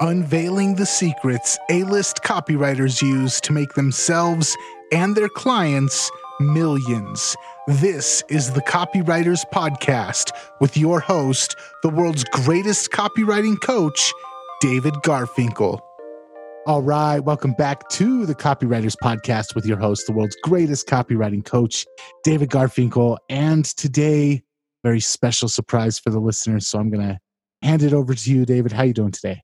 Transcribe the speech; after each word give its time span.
unveiling 0.00 0.76
the 0.76 0.86
secrets 0.86 1.58
A 1.70 1.82
list 1.84 2.22
copywriters 2.22 3.02
use 3.02 3.40
to 3.40 3.52
make 3.52 3.74
themselves 3.74 4.56
and 4.92 5.16
their 5.16 5.28
clients 5.28 6.10
millions. 6.40 7.34
This 7.66 8.22
is 8.28 8.52
the 8.52 8.62
Copywriters 8.62 9.44
Podcast 9.52 10.30
with 10.60 10.76
your 10.76 11.00
host, 11.00 11.56
the 11.82 11.88
world's 11.88 12.24
greatest 12.24 12.90
copywriting 12.90 13.60
coach, 13.60 14.12
David 14.60 14.94
Garfinkel. 15.04 15.80
All 16.66 16.82
right, 16.82 17.18
welcome 17.18 17.54
back 17.54 17.88
to 17.90 18.24
the 18.24 18.34
Copywriters 18.34 18.94
Podcast 19.02 19.54
with 19.54 19.66
your 19.66 19.78
host, 19.78 20.06
the 20.06 20.12
world's 20.12 20.36
greatest 20.44 20.86
copywriting 20.86 21.44
coach, 21.44 21.86
David 22.22 22.50
Garfinkel. 22.50 23.16
And 23.28 23.64
today, 23.64 24.42
very 24.84 25.00
special 25.00 25.48
surprise 25.48 25.98
for 25.98 26.10
the 26.10 26.20
listeners. 26.20 26.68
So 26.68 26.78
I'm 26.78 26.90
going 26.90 27.06
to 27.06 27.18
hand 27.62 27.82
it 27.82 27.92
over 27.92 28.14
to 28.14 28.32
you, 28.32 28.44
David. 28.44 28.70
How 28.70 28.84
you 28.84 28.92
doing 28.92 29.12
today? 29.12 29.42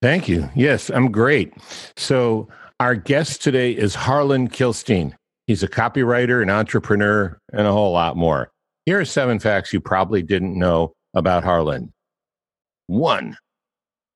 Thank 0.00 0.28
you. 0.28 0.48
Yes, 0.54 0.90
I'm 0.90 1.10
great. 1.10 1.52
So, 1.96 2.48
our 2.78 2.94
guest 2.94 3.42
today 3.42 3.72
is 3.72 3.96
Harlan 3.96 4.48
Kilstein. 4.48 5.12
He's 5.48 5.64
a 5.64 5.68
copywriter, 5.68 6.40
an 6.40 6.50
entrepreneur, 6.50 7.36
and 7.52 7.66
a 7.66 7.72
whole 7.72 7.92
lot 7.92 8.16
more. 8.16 8.52
Here 8.86 9.00
are 9.00 9.04
seven 9.04 9.40
facts 9.40 9.72
you 9.72 9.80
probably 9.80 10.22
didn't 10.22 10.56
know 10.56 10.92
about 11.14 11.42
Harlan. 11.42 11.92
One, 12.86 13.36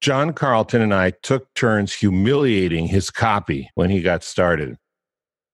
John 0.01 0.33
Carlton 0.33 0.83
and 0.83 0.95
I 0.95 1.11
took 1.23 1.53
turns 1.55 1.93
humiliating 1.93 2.87
his 2.87 3.11
copy 3.11 3.69
when 3.75 3.91
he 3.91 4.03
got 4.03 4.23
started. 4.23 4.77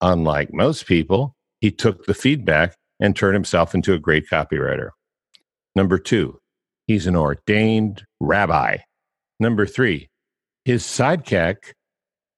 Unlike 0.03 0.53
most 0.53 0.87
people, 0.87 1.35
he 1.61 1.71
took 1.71 2.05
the 2.05 2.15
feedback 2.15 2.75
and 3.01 3.17
turned 3.17 3.35
himself 3.35 3.75
into 3.75 3.95
a 3.95 3.99
great 3.99 4.29
copywriter. 4.29 4.91
Number 5.75 5.99
two, 5.99 6.39
he's 6.87 7.07
an 7.07 7.17
ordained 7.17 8.05
rabbi. 8.21 8.79
Number 9.41 9.67
three, 9.67 10.09
his 10.69 10.85
sidekick, 10.85 11.73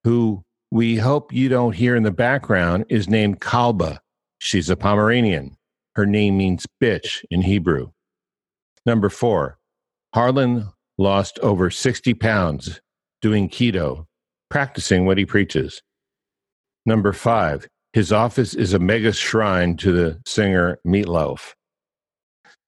who 0.04 0.40
we 0.70 0.94
hope 0.94 1.32
you 1.32 1.48
don't 1.48 1.74
hear 1.74 1.96
in 1.96 2.04
the 2.04 2.12
background, 2.12 2.84
is 2.88 3.08
named 3.08 3.40
Kalba. 3.40 3.98
She's 4.38 4.70
a 4.70 4.76
Pomeranian. 4.76 5.56
Her 5.96 6.06
name 6.06 6.36
means 6.36 6.64
bitch 6.80 7.24
in 7.32 7.42
Hebrew. 7.42 7.90
Number 8.86 9.08
four, 9.08 9.58
Harlan 10.14 10.68
lost 10.96 11.40
over 11.40 11.70
60 11.70 12.14
pounds 12.14 12.80
doing 13.20 13.48
keto, 13.48 14.06
practicing 14.48 15.06
what 15.06 15.18
he 15.18 15.26
preaches. 15.26 15.82
Number 16.86 17.12
five, 17.12 17.66
his 17.94 18.12
office 18.12 18.54
is 18.54 18.72
a 18.72 18.78
mega 18.78 19.12
shrine 19.12 19.76
to 19.78 19.90
the 19.90 20.20
singer 20.24 20.78
Meatloaf. 20.86 21.54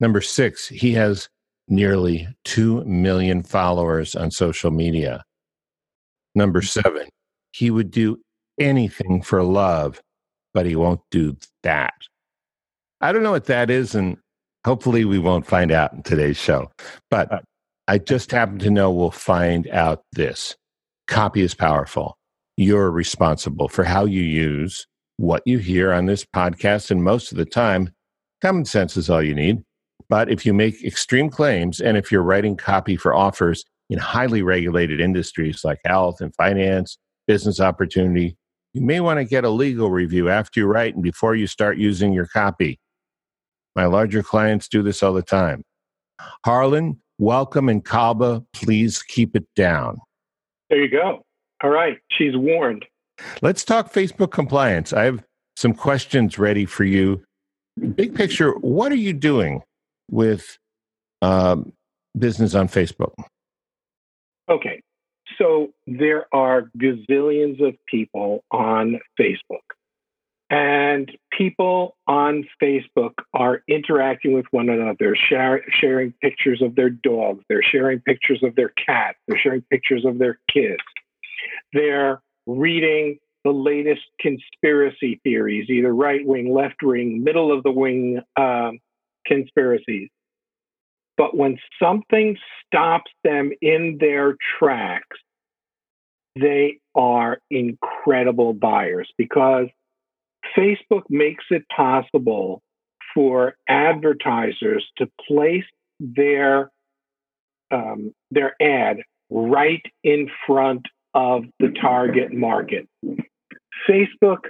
Number 0.01 0.23
six, 0.23 0.67
he 0.67 0.91
has 0.95 1.29
nearly 1.69 2.27
2 2.47 2.85
million 2.85 3.45
followers 3.45 4.17
on 4.17 4.33
social 4.33 4.73
media. 4.73 5.23
Number 6.35 6.61
mm-hmm. 6.61 6.81
seven, 6.81 7.09
he 7.53 7.71
would 7.71 7.91
do 7.91 8.21
anything 8.59 9.23
for 9.23 9.43
love, 9.43 10.01
but 10.55 10.67
he 10.67 10.77
won't 10.77 11.01
do 11.11 11.37
that. 11.63 11.95
I 13.01 13.13
don't 13.13 13.23
know 13.23 13.33
what 13.33 13.47
that 13.47 13.71
is, 13.71 13.95
and 13.95 14.17
hopefully 14.65 15.05
we 15.05 15.19
won't 15.19 15.47
find 15.47 15.73
out 15.73 15.93
in 15.93 16.03
today's 16.03 16.37
show. 16.37 16.71
But 17.11 17.45
I 17.89 17.99
just 17.99 18.31
happen 18.31 18.59
to 18.61 18.71
know 18.71 18.91
we'll 18.91 19.11
find 19.11 19.69
out 19.69 20.05
this 20.13 20.57
copy 21.09 21.43
is 21.43 21.55
powerful. 21.55 22.17
You're 22.57 22.91
responsible 22.91 23.69
for 23.69 23.85
how 23.85 24.05
you 24.05 24.23
use 24.23 24.87
what 25.17 25.43
you 25.47 25.59
hear 25.59 25.93
on 25.93 26.07
this 26.07 26.25
podcast, 26.25 26.91
and 26.91 27.03
most 27.03 27.33
of 27.33 27.39
the 27.39 27.45
time, 27.45 27.91
common 28.41 28.65
sense 28.65 28.97
is 28.97 29.11
all 29.11 29.23
you 29.23 29.35
need. 29.35 29.63
But 30.09 30.31
if 30.31 30.45
you 30.45 30.53
make 30.53 30.85
extreme 30.85 31.31
claims, 31.31 31.81
and 31.81 31.97
if 31.97 32.13
you're 32.13 32.23
writing 32.23 32.57
copy 32.57 32.97
for 32.97 33.15
offers 33.15 33.65
in 33.91 33.99
highly 33.99 34.43
regulated 34.43 35.01
industries 35.01 35.65
like 35.65 35.81
health 35.85 36.21
and 36.21 36.35
finance, 36.35 36.99
business 37.27 37.61
opportunity, 37.61 38.37
you 38.75 38.81
may 38.81 39.01
want 39.01 39.19
to 39.19 39.25
get 39.25 39.45
a 39.45 39.51
legal 39.51 39.91
review 39.91 40.31
after 40.31 40.61
you 40.61 40.67
write 40.67 40.95
and 40.95 41.03
before 41.03 41.35
you 41.35 41.47
start 41.47 41.77
using 41.77 42.13
your 42.13 42.27
copy. 42.27 42.79
My 43.77 43.87
larger 43.87 44.23
clients 44.23 44.69
do 44.69 44.83
this 44.83 45.03
all 45.03 45.13
the 45.13 45.23
time. 45.23 45.63
Harlan, 46.45 47.01
welcome, 47.19 47.69
and 47.69 47.85
Kalba, 47.85 48.45
please 48.53 49.03
keep 49.03 49.37
it 49.37 49.47
down. 49.57 49.99
There 50.71 50.83
you 50.83 50.91
go. 50.91 51.25
All 51.63 51.71
right, 51.71 51.99
she's 52.11 52.37
warned. 52.37 52.85
Let's 53.41 53.65
talk 53.65 53.93
Facebook 53.93 54.33
compliance. 54.33 54.93
I 54.93 55.05
have 55.05 55.23
some 55.57 55.75
questions 55.75 56.39
ready 56.39 56.65
for 56.65 56.85
you. 56.85 57.23
Big 57.95 58.15
picture, 58.15 58.53
what 58.59 58.93
are 58.93 58.97
you 58.97 59.13
doing 59.13 59.63
with 60.11 60.59
um, 61.21 61.73
business 62.19 62.55
on 62.55 62.69
Facebook? 62.69 63.13
Okay. 64.49 64.83
So 65.39 65.73
there 65.87 66.27
are 66.35 66.71
gazillions 66.79 67.67
of 67.67 67.75
people 67.87 68.45
on 68.51 69.01
Facebook. 69.19 69.61
And 70.51 71.11
people 71.31 71.97
on 72.07 72.45
Facebook 72.63 73.15
are 73.33 73.63
interacting 73.69 74.35
with 74.35 74.45
one 74.51 74.69
another, 74.69 75.17
share, 75.17 75.63
sharing 75.71 76.13
pictures 76.21 76.61
of 76.61 76.75
their 76.75 76.91
dogs, 76.91 77.43
they're 77.49 77.63
sharing 77.63 78.01
pictures 78.01 78.43
of 78.43 78.55
their 78.55 78.69
cats, 78.69 79.17
they're 79.27 79.39
sharing 79.39 79.63
pictures 79.71 80.05
of 80.05 80.19
their 80.19 80.39
kids. 80.53 80.83
They're 81.73 82.21
reading 82.47 83.19
the 83.45 83.51
latest 83.51 84.03
conspiracy 84.21 85.21
theories, 85.25 85.71
either 85.71 85.95
right 85.95 86.25
wing, 86.27 86.53
left 86.53 86.83
wing, 86.83 87.25
middle 87.25 87.51
of 87.51 87.63
the 87.63 87.73
wing 87.73 88.21
um, 88.37 88.79
conspiracies. 89.27 90.11
But 91.17 91.37
when 91.37 91.59
something 91.81 92.37
stops 92.67 93.11
them 93.23 93.53
in 93.61 93.99
their 94.01 94.37
tracks, 94.59 95.19
they 96.39 96.79
are 96.95 97.39
incredible 97.51 98.55
buyers 98.55 99.11
because 99.19 99.67
Facebook 100.57 101.03
makes 101.09 101.45
it 101.51 101.65
possible 101.75 102.63
for 103.15 103.55
advertisers 103.69 104.85
to 104.97 105.09
place 105.27 105.65
their 106.01 106.71
um, 107.71 108.15
their 108.31 108.55
ad 108.61 108.99
right 109.31 109.83
in 110.05 110.31
front 110.47 110.87
of 111.15 111.45
the 111.59 111.73
target 111.81 112.33
market. 112.33 112.87
Facebook, 113.89 114.41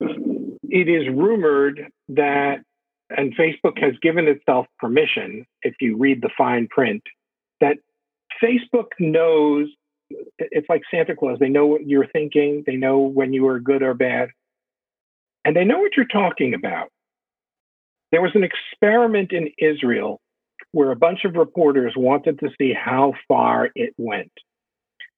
it 0.00 0.88
is 0.88 1.08
rumored 1.08 1.88
that 2.08 2.62
and 3.10 3.36
Facebook 3.36 3.78
has 3.80 3.94
given 4.02 4.26
itself 4.26 4.66
permission, 4.78 5.46
if 5.62 5.74
you 5.80 5.96
read 5.96 6.22
the 6.22 6.30
fine 6.36 6.66
print, 6.68 7.02
that 7.60 7.76
Facebook 8.42 8.88
knows 8.98 9.68
it's 10.38 10.68
like 10.68 10.82
Santa 10.90 11.16
Claus. 11.16 11.38
They 11.40 11.48
know 11.48 11.66
what 11.66 11.86
you're 11.86 12.06
thinking, 12.06 12.62
they 12.66 12.76
know 12.76 12.98
when 12.98 13.32
you 13.32 13.46
are 13.48 13.58
good 13.58 13.82
or 13.82 13.94
bad, 13.94 14.28
and 15.44 15.56
they 15.56 15.64
know 15.64 15.78
what 15.78 15.92
you're 15.96 16.06
talking 16.06 16.54
about. 16.54 16.88
There 18.12 18.22
was 18.22 18.32
an 18.34 18.44
experiment 18.44 19.32
in 19.32 19.50
Israel 19.58 20.20
where 20.72 20.90
a 20.90 20.96
bunch 20.96 21.24
of 21.24 21.34
reporters 21.34 21.94
wanted 21.96 22.38
to 22.40 22.50
see 22.58 22.72
how 22.72 23.14
far 23.26 23.70
it 23.74 23.94
went. 23.98 24.32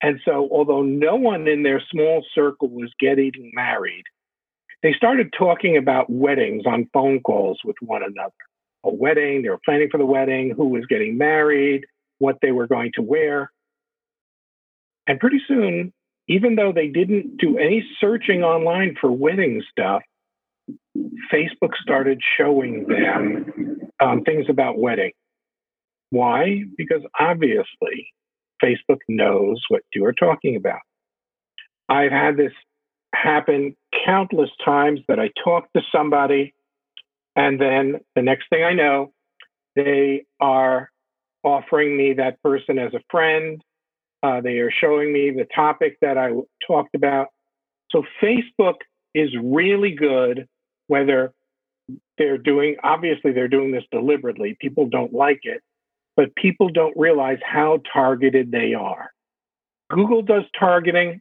And 0.03 0.21
so, 0.25 0.49
although 0.53 0.83
no 0.83 1.17
one 1.17 1.49
in 1.49 1.63
their 1.63 1.83
small 1.91 2.25
circle 2.35 2.69
was 2.69 2.93
getting 3.01 3.51
married, 3.53 4.05
they 4.83 4.93
started 4.93 5.33
talking 5.37 5.77
about 5.77 6.11
weddings 6.11 6.65
on 6.67 6.89
phone 6.93 7.21
calls 7.21 7.61
with 7.65 7.77
one 7.81 8.03
another. 8.03 8.33
A 8.85 8.95
wedding, 8.95 9.43
they 9.43 9.49
were 9.49 9.59
planning 9.65 9.89
for 9.91 9.99
the 9.99 10.07
wedding, 10.07 10.55
who 10.57 10.69
was 10.69 10.87
getting 10.87 11.19
married, 11.19 11.85
what 12.19 12.37
they 12.43 12.53
were 12.53 12.67
going 12.67 12.93
to 12.95 13.03
wear. 13.03 13.51
And 15.07 15.19
pretty 15.19 15.41
soon, 15.49 15.93
even 16.29 16.55
though 16.55 16.73
they 16.73 16.89
didn't 16.89 17.39
do 17.39 17.59
any 17.59 17.85
searching 18.01 18.43
online 18.43 18.95
for 19.01 19.11
wedding 19.11 19.63
stuff, 19.71 20.03
Facebook 21.33 21.75
started 21.81 22.21
showing 22.39 22.87
them 22.87 23.81
um, 24.01 24.23
things 24.23 24.47
about 24.49 24.79
wedding. 24.79 25.13
Why? 26.11 26.63
Because 26.77 27.03
obviously, 27.19 28.13
Facebook 28.63 28.99
knows 29.09 29.63
what 29.69 29.83
you 29.95 30.05
are 30.05 30.13
talking 30.13 30.57
about. 30.57 30.81
I've 31.89 32.13
had 32.13 32.37
this 32.37 32.53
happen 33.15 33.77
countless 34.05 34.51
times 34.65 35.01
that 35.09 35.19
I 35.19 35.31
talk 35.43 35.73
to 35.75 35.83
somebody, 35.91 36.55
and 37.37 37.61
then 37.61 38.01
the 38.15 38.23
next 38.23 38.49
thing 38.51 38.65
I 38.65 38.73
know, 38.73 39.13
they 39.77 40.25
are 40.41 40.91
offering 41.43 41.97
me 41.97 42.15
that 42.15 42.43
person 42.43 42.79
as 42.79 42.95
a 42.95 43.01
friend. 43.11 43.63
Uh, 44.23 44.41
they 44.41 44.59
are 44.59 44.71
showing 44.71 45.13
me 45.13 45.31
the 45.31 45.47
topic 45.55 45.99
that 46.01 46.19
I 46.19 46.33
talked 46.67 46.95
about. 46.95 47.29
So 47.91 48.03
Facebook 48.23 48.75
is 49.15 49.31
really 49.41 49.93
good, 49.93 50.49
whether 50.89 51.33
they're 52.19 52.39
doing, 52.39 52.77
obviously, 52.83 53.33
they're 53.33 53.49
doing 53.49 53.71
this 53.71 53.85
deliberately. 53.93 54.57
People 54.61 54.87
don't 54.89 55.13
like 55.13 55.41
it, 55.43 55.63
but 56.17 56.35
people 56.35 56.69
don't 56.69 56.97
realize 56.97 57.39
how 57.45 57.81
targeted 57.93 58.51
they 58.51 58.75
are. 58.75 59.11
Google 59.91 60.23
does 60.23 60.43
targeting 60.59 61.21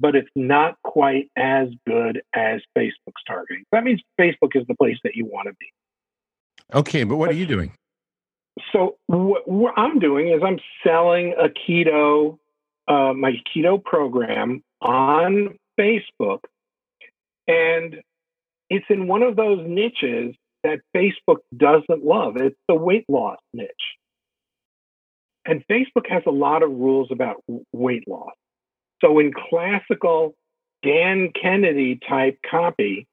but 0.00 0.16
it's 0.16 0.30
not 0.34 0.76
quite 0.82 1.30
as 1.36 1.68
good 1.86 2.22
as 2.34 2.60
Facebook's 2.76 3.22
targeting. 3.26 3.64
That 3.72 3.84
means 3.84 4.00
Facebook 4.18 4.54
is 4.54 4.66
the 4.66 4.74
place 4.74 4.96
that 5.04 5.14
you 5.14 5.26
want 5.26 5.48
to 5.48 5.54
be. 5.60 5.66
Okay, 6.74 7.04
but 7.04 7.16
what 7.16 7.30
are 7.30 7.34
you 7.34 7.46
doing? 7.46 7.72
So 8.72 8.96
what, 9.06 9.48
what 9.48 9.74
I'm 9.76 9.98
doing 9.98 10.28
is 10.28 10.42
I'm 10.44 10.58
selling 10.84 11.34
a 11.38 11.48
keto, 11.48 12.38
uh, 12.88 13.12
my 13.12 13.32
keto 13.54 13.82
program 13.82 14.62
on 14.80 15.58
Facebook, 15.78 16.40
and 17.46 17.96
it's 18.68 18.86
in 18.88 19.06
one 19.06 19.22
of 19.22 19.36
those 19.36 19.64
niches 19.66 20.34
that 20.62 20.80
Facebook 20.94 21.38
doesn't 21.56 22.04
love. 22.04 22.36
It's 22.36 22.56
the 22.68 22.74
weight 22.74 23.04
loss 23.08 23.38
niche. 23.52 23.68
And 25.46 25.64
Facebook 25.70 26.08
has 26.08 26.22
a 26.26 26.30
lot 26.30 26.62
of 26.62 26.70
rules 26.70 27.08
about 27.10 27.42
weight 27.72 28.06
loss. 28.06 28.34
So 29.02 29.18
in 29.18 29.32
classical 29.32 30.34
Dan 30.82 31.30
Kennedy 31.40 31.98
type 32.08 32.38
copy, 32.48 33.06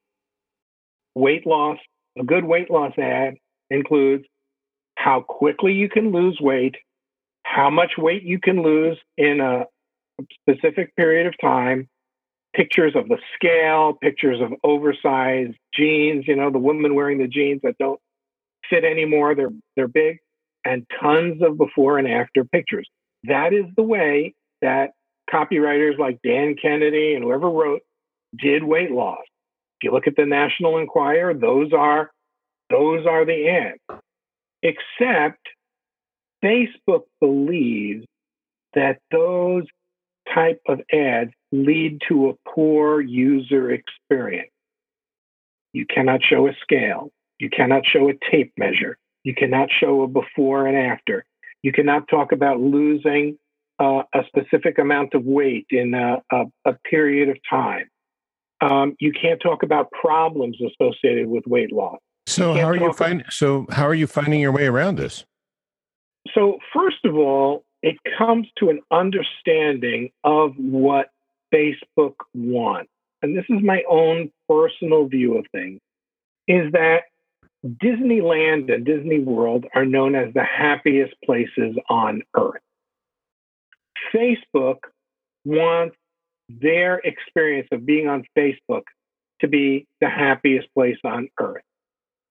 weight 1.16 1.46
loss, 1.46 1.78
a 2.20 2.24
good 2.24 2.46
weight 2.46 2.70
loss 2.70 2.94
ad 2.98 3.36
includes 3.70 4.26
how 4.96 5.22
quickly 5.22 5.74
you 5.74 5.90
can 5.90 6.12
lose 6.12 6.40
weight, 6.42 6.76
how 7.44 7.70
much 7.70 7.92
weight 7.98 8.24
you 8.24 8.40
can 8.40 8.64
lose 8.64 8.98
in 9.18 9.40
a 9.40 9.66
specific 10.42 10.96
period 10.96 11.28
of 11.28 11.34
time, 11.40 11.88
pictures 12.56 12.94
of 12.96 13.08
the 13.08 13.18
scale, 13.36 13.94
pictures 14.02 14.42
of 14.42 14.52
oversized 14.64 15.56
jeans, 15.74 16.26
you 16.28 16.36
know, 16.36 16.50
the 16.50 16.58
women 16.58 16.96
wearing 16.96 17.20
the 17.20 17.28
jeans 17.28 17.62
that 17.64 17.78
don't 17.78 18.00
fit 18.70 18.84
anymore, 18.84 19.36
they're 19.36 19.52
they're 19.76 19.88
big, 19.88 20.18
and 20.66 20.86
tons 21.00 21.42
of 21.42 21.58
before 21.58 21.98
and 21.98 22.08
after 22.08 22.44
pictures. 22.44 22.90
That 23.26 23.54
is 23.54 23.66
the 23.76 23.84
way 23.84 24.34
that 24.62 24.92
copywriters 25.32 25.98
like 25.98 26.20
Dan 26.24 26.56
Kennedy 26.62 27.14
and 27.14 27.24
whoever 27.24 27.50
wrote 27.50 27.82
did 28.38 28.64
weight 28.64 28.92
loss. 28.92 29.24
If 29.80 29.86
you 29.86 29.92
look 29.92 30.08
at 30.08 30.16
the 30.16 30.26
National 30.26 30.78
Enquirer, 30.78 31.34
those 31.34 31.72
are 31.74 32.12
those 32.70 33.06
are 33.06 33.26
the 33.26 33.50
ads. 33.50 34.02
Except 34.64 35.40
Facebook 36.44 37.04
believes 37.20 38.06
that 38.74 39.00
those 39.12 39.64
type 40.34 40.62
of 40.68 40.82
ads 40.92 41.32
lead 41.52 42.02
to 42.10 42.30
a 42.30 42.50
poor 42.50 43.02
user 43.02 43.72
experience. 43.72 44.52
You 45.74 45.86
cannot 45.86 46.22
show 46.24 46.48
a 46.48 46.54
scale. 46.62 47.12
You 47.40 47.50
cannot 47.50 47.86
show 47.86 48.10
a 48.10 48.14
tape 48.32 48.52
measure. 48.58 48.98
You 49.24 49.36
cannot 49.36 49.70
show 49.72 50.02
a 50.02 50.08
before 50.08 50.68
and 50.68 50.78
after. 50.78 51.24
You 51.62 51.72
cannot 51.72 52.08
talk 52.08 52.32
about 52.32 52.60
losing 52.60 53.38
uh, 53.80 54.04
a 54.14 54.22
specific 54.28 54.80
amount 54.80 55.14
of 55.14 55.24
weight 55.24 55.68
in 55.70 55.94
a, 55.94 56.18
a, 56.32 56.46
a 56.66 56.74
period 56.90 57.30
of 57.30 57.38
time. 57.50 57.90
Um, 58.60 58.96
you 59.00 59.12
can't 59.12 59.40
talk 59.42 59.64
about 59.64 59.92
problems 59.92 60.58
associated 60.60 61.28
with 61.28 61.46
weight 61.46 61.72
loss. 61.72 62.00
So 62.26 62.54
how 62.54 62.64
are 62.64 62.76
you 62.76 62.92
finding? 62.94 63.26
So 63.30 63.68
how 63.70 63.88
are 63.88 63.94
you 63.94 64.08
finding 64.08 64.40
your 64.42 64.52
way 64.52 64.66
around 64.66 64.98
this? 64.98 65.26
So 66.34 66.58
first 66.74 67.06
of 67.06 67.16
all, 67.16 67.64
it 67.84 67.96
comes 68.18 68.48
to 68.58 68.70
an 68.70 68.82
understanding 68.92 70.10
of 70.24 70.54
what 70.58 71.10
Facebook 71.54 72.16
wants, 72.34 72.92
and 73.22 73.38
this 73.38 73.46
is 73.50 73.64
my 73.64 73.84
own 73.90 74.32
personal 74.50 75.08
view 75.08 75.38
of 75.38 75.46
things, 75.52 75.80
is 76.48 76.72
that 76.74 77.04
Disneyland 77.66 78.74
and 78.74 78.86
Disney 78.86 79.20
World 79.20 79.66
are 79.74 79.86
known 79.86 80.16
as 80.16 80.34
the 80.34 80.44
happiest 80.44 81.14
places 81.24 81.78
on 81.90 82.24
earth. 82.36 82.62
Facebook 84.14 84.78
wants 85.46 85.96
their 86.50 87.00
experience 87.00 87.68
of 87.72 87.86
being 87.86 88.08
on 88.08 88.26
Facebook 88.38 88.84
to 89.42 89.48
be 89.48 89.86
the 90.02 90.10
happiest 90.10 90.68
place 90.74 90.98
on 91.04 91.30
earth. 91.40 91.62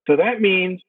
So 0.08 0.16
that 0.16 0.40
means 0.40 0.80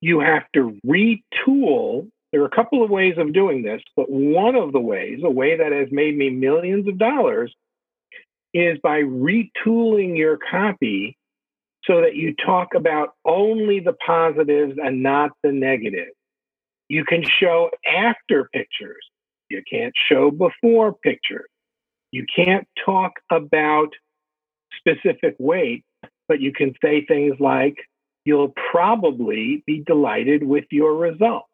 you 0.00 0.20
have 0.20 0.44
to 0.54 0.78
retool. 0.86 2.08
There 2.32 2.42
are 2.42 2.46
a 2.46 2.50
couple 2.50 2.84
of 2.84 2.90
ways 2.90 3.14
of 3.16 3.32
doing 3.32 3.62
this, 3.62 3.82
but 3.96 4.10
one 4.10 4.54
of 4.54 4.72
the 4.72 4.80
ways, 4.80 5.20
a 5.24 5.30
way 5.30 5.56
that 5.56 5.72
has 5.72 5.88
made 5.90 6.16
me 6.16 6.30
millions 6.30 6.86
of 6.88 6.98
dollars, 6.98 7.52
is 8.54 8.78
by 8.82 9.02
retooling 9.02 10.16
your 10.16 10.38
copy 10.38 11.16
so 11.84 12.02
that 12.02 12.16
you 12.16 12.34
talk 12.34 12.74
about 12.74 13.14
only 13.24 13.80
the 13.80 13.94
positives 14.04 14.74
and 14.82 15.02
not 15.02 15.30
the 15.42 15.52
negatives. 15.52 16.12
You 16.88 17.04
can 17.04 17.22
show 17.22 17.70
after 17.86 18.48
pictures. 18.52 19.04
You 19.48 19.62
can't 19.70 19.94
show 20.08 20.30
before 20.30 20.92
pictures. 20.92 21.48
You 22.10 22.24
can't 22.34 22.66
talk 22.84 23.12
about 23.30 23.88
specific 24.78 25.36
weight, 25.38 25.84
but 26.26 26.40
you 26.40 26.52
can 26.52 26.74
say 26.82 27.04
things 27.04 27.36
like, 27.40 27.76
you'll 28.24 28.54
probably 28.70 29.62
be 29.66 29.82
delighted 29.86 30.42
with 30.42 30.64
your 30.70 30.94
result. 30.94 31.44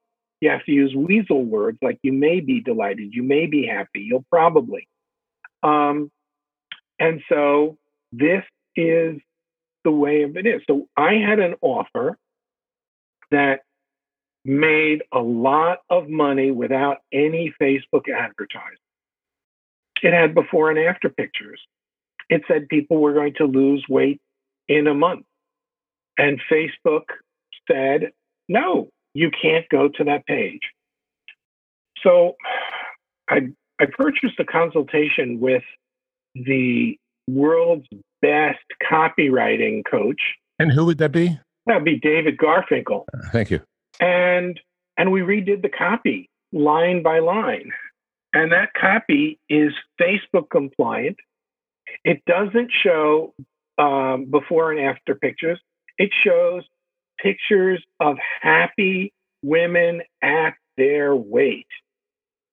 You 0.41 0.50
have 0.50 0.64
to 0.64 0.73
use 0.73 0.94
weasel 0.94 1.44
words 1.44 1.79
like 1.82 1.99
you 2.02 2.12
may 2.12 2.41
be 2.41 2.61
delighted, 2.61 3.14
you 3.14 3.23
may 3.23 3.46
be 3.46 3.67
happy, 3.67 4.00
you'll 4.00 4.26
probably. 4.31 4.88
Um, 5.62 6.11
and 6.99 7.23
so 7.29 7.79
this 8.12 8.43
is 8.76 9.20
the 9.85 9.90
way 9.90 10.23
of 10.23 10.37
it 10.37 10.47
is. 10.47 10.62
So 10.67 10.88
I 10.97 11.14
had 11.14 11.38
an 11.38 11.55
offer 11.61 12.19
that 13.31 13.61
made 14.44 15.02
a 15.12 15.20
lot 15.20 15.79
of 15.88 16.08
money 16.08 16.50
without 16.50 16.99
any 17.12 17.52
Facebook 17.61 18.08
advertising. 18.08 18.79
It 20.02 20.12
had 20.12 20.35
before 20.35 20.70
and 20.70 20.79
after 20.79 21.08
pictures. 21.08 21.61
It 22.29 22.43
said 22.46 22.69
people 22.69 22.99
were 22.99 23.14
going 23.14 23.35
to 23.38 23.44
lose 23.44 23.85
weight 23.88 24.20
in 24.69 24.87
a 24.87 24.94
month. 24.94 25.25
And 26.19 26.41
Facebook 26.50 27.05
said, 27.70 28.11
no, 28.49 28.88
you 29.14 29.31
can't 29.31 29.67
go 29.70 29.88
to 29.88 30.05
that 30.05 30.26
page. 30.26 30.61
So 32.02 32.37
I, 33.31 33.49
I 33.81 33.87
purchased 33.87 34.38
a 34.38 34.44
consultation 34.44 35.40
with 35.40 35.62
the 36.35 36.99
world's 37.29 37.87
best 38.20 38.58
copywriting 38.82 39.82
coach. 39.90 40.20
And 40.58 40.70
who 40.70 40.85
would 40.87 40.99
that 40.99 41.12
be? 41.12 41.38
That'd 41.67 41.85
be 41.85 41.99
David 41.99 42.37
Garfinkel. 42.37 43.05
Thank 43.32 43.50
you. 43.50 43.61
And 44.00 44.61
and 44.96 45.11
we 45.11 45.20
redid 45.20 45.62
the 45.62 45.69
copy 45.69 46.31
line 46.52 47.02
by 47.02 47.19
line. 47.19 47.73
And 48.32 48.52
that 48.52 48.70
copy 48.79 49.38
is 49.49 49.73
Facebook 50.00 50.50
compliant. 50.50 51.17
It 52.05 52.23
doesn't 52.26 52.70
show 52.82 53.35
um, 53.79 54.26
before 54.31 54.73
and 54.73 54.81
after 54.81 55.14
pictures. 55.14 55.61
It 55.99 56.11
shows 56.25 56.62
pictures 57.18 57.83
of 58.00 58.16
happy 58.40 59.12
women 59.42 60.02
at 60.23 60.54
their 60.76 61.14
weight. 61.14 61.66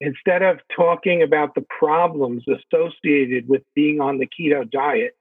Instead 0.00 0.42
of 0.42 0.58
talking 0.74 1.22
about 1.22 1.54
the 1.54 1.64
problems 1.78 2.44
associated 2.48 3.48
with 3.48 3.62
being 3.74 4.00
on 4.00 4.18
the 4.18 4.26
keto 4.26 4.68
diet, 4.68 5.16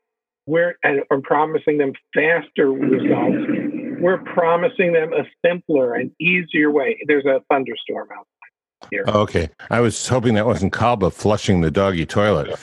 we're 0.47 0.75
and, 0.83 1.01
and 1.09 1.23
promising 1.23 1.77
them 1.77 1.93
faster 2.15 2.71
results. 2.71 3.80
We're 4.01 4.17
promising 4.19 4.93
them 4.93 5.13
a 5.13 5.23
simpler 5.45 5.93
and 5.93 6.11
easier 6.19 6.71
way. 6.71 6.99
There's 7.07 7.25
a 7.25 7.41
thunderstorm 7.49 8.09
outside 8.11 8.89
here. 8.89 9.05
Okay. 9.07 9.49
I 9.69 9.79
was 9.79 10.07
hoping 10.07 10.33
that 10.35 10.45
wasn't 10.45 10.73
Kalba 10.73 11.11
flushing 11.11 11.61
the 11.61 11.71
doggy 11.71 12.05
toilet. 12.05 12.59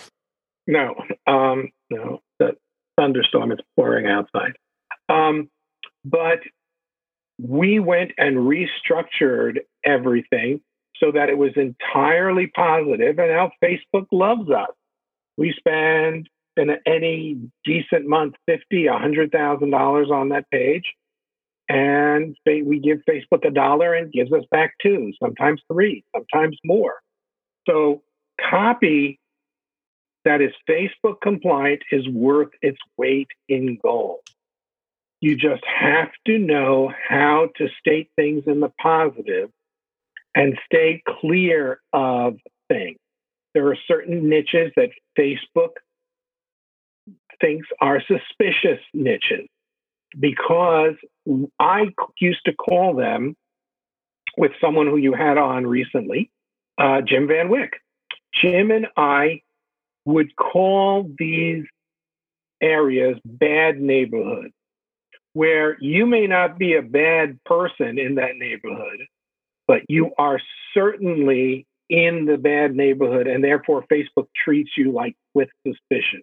No, 0.66 0.95
um, 1.26 1.71
no, 1.90 2.21
the 2.38 2.57
thunderstorm 2.97 3.52
is 3.52 3.59
pouring 3.76 4.07
outside. 4.07 4.52
Um, 5.09 5.49
but 6.04 6.40
we 7.40 7.78
went 7.78 8.12
and 8.18 8.37
restructured 8.37 9.59
everything 9.85 10.61
so 10.97 11.12
that 11.12 11.28
it 11.28 11.38
was 11.38 11.52
entirely 11.57 12.49
positive, 12.49 13.18
and 13.18 13.30
now 13.30 13.52
Facebook 13.62 14.07
loves 14.11 14.50
us. 14.50 14.75
We 15.37 15.54
spend 15.57 16.28
in 16.57 16.71
any 16.87 17.40
decent 17.64 18.07
month 18.07 18.35
fifty, 18.47 18.87
a 18.87 18.99
hundred 18.99 19.30
thousand 19.30 19.71
dollars 19.71 20.11
on 20.11 20.30
that 20.30 20.50
page, 20.50 20.83
and 21.68 22.37
we 22.46 22.80
give 22.80 22.98
Facebook 23.08 23.46
a 23.46 23.50
dollar 23.50 23.94
and 23.94 24.12
gives 24.12 24.32
us 24.32 24.44
back 24.50 24.75
two, 24.80 25.12
sometimes 25.22 25.60
three, 25.70 26.04
sometimes 26.14 26.56
more. 26.64 26.94
So 27.68 28.02
copy 28.40 29.20
that 30.25 30.40
is 30.40 30.52
Facebook 30.68 31.20
compliant 31.22 31.82
is 31.92 32.08
worth 32.08 32.50
its 32.62 32.78
weight 32.96 33.28
in 33.48 33.78
gold. 33.82 34.20
You 35.20 35.37
just 35.37 35.64
have 35.66 36.10
to 36.26 36.38
know 36.38 36.92
how 37.08 37.48
to 37.56 37.68
state 37.78 38.10
things 38.16 38.44
in 38.46 38.60
the 38.60 38.72
positive 38.80 39.50
and 40.34 40.58
stay 40.66 41.02
clear 41.20 41.80
of 41.92 42.37
things. 42.68 42.98
There 43.54 43.68
are 43.68 43.76
certain 43.87 44.28
niches 44.28 44.72
that 44.76 44.90
Facebook 45.18 45.72
thinks 47.40 47.66
are 47.80 48.00
suspicious 48.00 48.80
niches 48.94 49.48
because 50.18 50.94
I 51.58 51.86
used 52.20 52.44
to 52.46 52.54
call 52.54 52.94
them 52.94 53.36
with 54.36 54.52
someone 54.60 54.86
who 54.86 54.96
you 54.96 55.14
had 55.14 55.36
on 55.38 55.66
recently, 55.66 56.30
uh, 56.78 57.00
Jim 57.02 57.26
Van 57.26 57.48
Wyck. 57.48 57.80
Jim 58.40 58.70
and 58.70 58.86
I 58.96 59.42
would 60.04 60.34
call 60.36 61.10
these 61.18 61.64
areas 62.60 63.18
bad 63.24 63.80
neighborhoods 63.80 64.54
where 65.32 65.76
you 65.80 66.06
may 66.06 66.26
not 66.26 66.58
be 66.58 66.74
a 66.74 66.82
bad 66.82 67.38
person 67.44 67.98
in 67.98 68.16
that 68.16 68.36
neighborhood, 68.36 69.06
but 69.66 69.82
you 69.88 70.10
are 70.18 70.40
certainly 70.74 71.66
in 71.88 72.26
the 72.26 72.36
bad 72.36 72.74
neighborhood, 72.74 73.26
and 73.26 73.42
therefore 73.42 73.84
Facebook 73.90 74.26
treats 74.34 74.70
you 74.76 74.92
like 74.92 75.14
with 75.34 75.48
suspicion. 75.66 76.22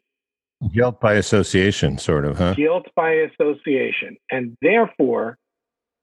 Guilt 0.74 1.00
by 1.01 1.13
association, 1.13 1.97
sort 1.97 2.25
of, 2.25 2.38
huh? 2.38 2.53
Guilt 2.53 2.88
by 2.95 3.12
association. 3.12 4.17
And 4.31 4.57
therefore, 4.62 5.38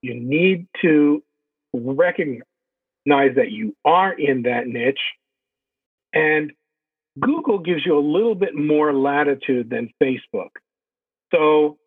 you 0.03 0.15
need 0.15 0.67
to 0.83 1.23
recognize 1.73 2.43
that 3.07 3.51
you 3.51 3.75
are 3.85 4.13
in 4.13 4.43
that 4.43 4.67
niche. 4.67 5.01
And 6.13 6.53
Google 7.19 7.59
gives 7.59 7.85
you 7.85 7.99
a 7.99 8.01
little 8.01 8.35
bit 8.35 8.55
more 8.55 8.93
latitude 8.93 9.71
than 9.71 9.91
Facebook. 10.03 10.51
So, 11.35 11.79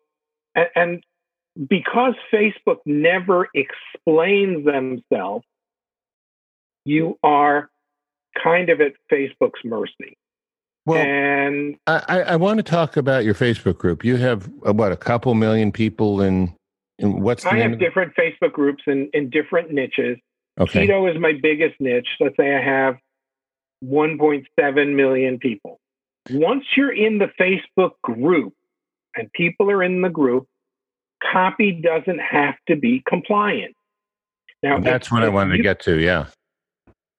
and, 0.54 0.68
and 0.74 1.04
because 1.68 2.14
Facebook 2.32 2.78
never 2.84 3.48
explains 3.54 4.64
themselves, 4.64 5.44
you 6.84 7.18
are 7.22 7.70
kind 8.42 8.70
of 8.70 8.80
at 8.80 8.92
Facebook's 9.10 9.60
mercy. 9.64 10.16
Well, 10.86 11.02
and 11.02 11.76
I, 11.88 12.22
I 12.22 12.36
want 12.36 12.58
to 12.58 12.62
talk 12.62 12.96
about 12.96 13.24
your 13.24 13.34
Facebook 13.34 13.76
group. 13.76 14.04
You 14.04 14.16
have 14.16 14.48
uh, 14.66 14.72
what 14.72 14.92
a 14.92 14.96
couple 14.96 15.34
million 15.34 15.72
people 15.72 16.22
in. 16.22 16.54
in 16.98 17.20
what's 17.20 17.44
I 17.44 17.58
have 17.58 17.78
different 17.80 18.14
Facebook 18.14 18.52
groups 18.52 18.84
in, 18.86 19.10
in 19.12 19.28
different 19.28 19.72
niches. 19.72 20.16
Okay. 20.58 20.86
Keto 20.86 21.12
is 21.12 21.20
my 21.20 21.32
biggest 21.42 21.74
niche. 21.80 22.06
Let's 22.20 22.36
say 22.36 22.54
I 22.54 22.62
have 22.62 22.96
1.7 23.84 24.94
million 24.94 25.38
people. 25.38 25.80
Once 26.30 26.64
you're 26.76 26.94
in 26.94 27.18
the 27.18 27.30
Facebook 27.38 27.92
group 28.02 28.54
and 29.16 29.30
people 29.32 29.70
are 29.70 29.82
in 29.82 30.02
the 30.02 30.08
group, 30.08 30.46
copy 31.32 31.72
doesn't 31.72 32.20
have 32.20 32.54
to 32.68 32.76
be 32.76 33.02
compliant. 33.06 33.74
Now, 34.62 34.78
That's 34.78 35.08
if- 35.08 35.12
what 35.12 35.24
I 35.24 35.28
wanted 35.28 35.56
to 35.56 35.62
get 35.62 35.80
to. 35.80 35.98
Yeah. 36.00 36.26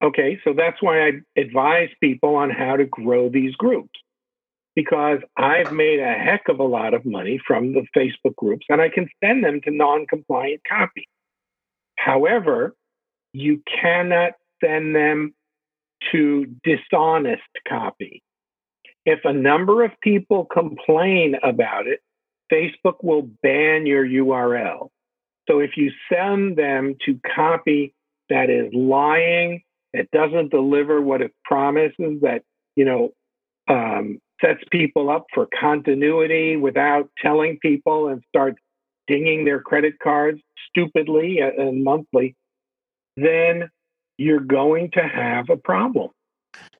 Okay, 0.03 0.39
so 0.43 0.53
that's 0.53 0.81
why 0.81 1.07
I 1.07 1.11
advise 1.35 1.89
people 2.01 2.35
on 2.35 2.49
how 2.51 2.75
to 2.75 2.85
grow 2.85 3.29
these 3.29 3.55
groups 3.55 3.99
because 4.75 5.19
I've 5.35 5.71
made 5.71 5.99
a 5.99 6.13
heck 6.13 6.49
of 6.49 6.59
a 6.59 6.63
lot 6.63 6.93
of 6.93 7.03
money 7.03 7.39
from 7.47 7.73
the 7.73 7.87
Facebook 7.97 8.35
groups 8.35 8.67
and 8.69 8.79
I 8.79 8.89
can 8.89 9.09
send 9.23 9.43
them 9.43 9.59
to 9.61 9.71
non 9.71 10.05
compliant 10.05 10.61
copy. 10.69 11.07
However, 11.97 12.75
you 13.33 13.63
cannot 13.81 14.33
send 14.63 14.95
them 14.95 15.33
to 16.11 16.45
dishonest 16.63 17.41
copy. 17.67 18.21
If 19.05 19.19
a 19.25 19.33
number 19.33 19.83
of 19.83 19.91
people 20.01 20.45
complain 20.45 21.35
about 21.41 21.87
it, 21.87 22.01
Facebook 22.51 23.03
will 23.03 23.29
ban 23.41 23.85
your 23.87 24.05
URL. 24.05 24.89
So 25.49 25.59
if 25.59 25.71
you 25.75 25.91
send 26.11 26.57
them 26.57 26.95
to 27.05 27.19
copy 27.35 27.95
that 28.29 28.49
is 28.49 28.71
lying, 28.73 29.63
it 29.97 30.09
doesn't 30.11 30.51
deliver 30.51 31.01
what 31.01 31.21
it 31.21 31.33
promises, 31.43 32.21
that, 32.21 32.43
you 32.75 32.85
know, 32.85 33.11
um, 33.67 34.19
sets 34.41 34.63
people 34.71 35.09
up 35.09 35.25
for 35.33 35.47
continuity 35.59 36.55
without 36.55 37.09
telling 37.21 37.57
people 37.61 38.07
and 38.07 38.23
starts 38.29 38.59
dinging 39.07 39.45
their 39.45 39.59
credit 39.59 39.95
cards 39.99 40.39
stupidly 40.69 41.39
and 41.39 41.83
monthly, 41.83 42.35
then 43.15 43.69
you're 44.17 44.39
going 44.39 44.91
to 44.91 45.01
have 45.01 45.49
a 45.49 45.57
problem. 45.57 46.09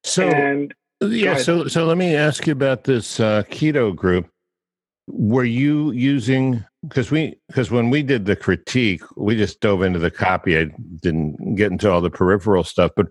So 0.03 0.27
and 0.27 0.74
yeah. 1.01 1.38
So 1.38 1.67
so 1.67 1.86
let 1.86 1.97
me 1.97 2.15
ask 2.15 2.47
you 2.47 2.53
about 2.53 2.83
this 2.83 3.19
uh, 3.19 3.43
keto 3.50 3.95
group. 3.95 4.27
Were 5.07 5.45
you 5.45 5.91
using 5.91 6.65
because 6.88 7.12
we 7.12 7.36
because 7.48 7.72
when 7.72 7.89
we 7.89 8.03
did 8.03 8.25
the 8.25 8.36
critique, 8.36 9.01
we 9.15 9.36
just 9.36 9.60
dove 9.60 9.82
into 9.82 10.00
the 10.00 10.12
copy. 10.12 10.58
I 10.58 10.65
didn't 11.01 11.56
get 11.56 11.72
into 11.72 11.91
all 11.91 12.01
the 12.01 12.10
peripheral 12.10 12.63
stuff, 12.63 12.91
but 12.96 13.08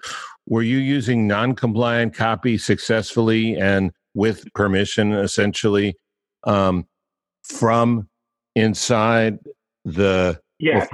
were 0.46 0.62
you 0.62 0.78
using 0.78 1.26
non-compliant 1.26 2.14
copy 2.14 2.58
successfully 2.58 3.56
and 3.56 3.92
with 4.14 4.52
permission, 4.54 5.12
essentially, 5.12 5.96
um, 6.44 6.86
from 7.44 8.08
inside 8.54 9.38
the? 9.84 10.40
yeah, 10.58 10.86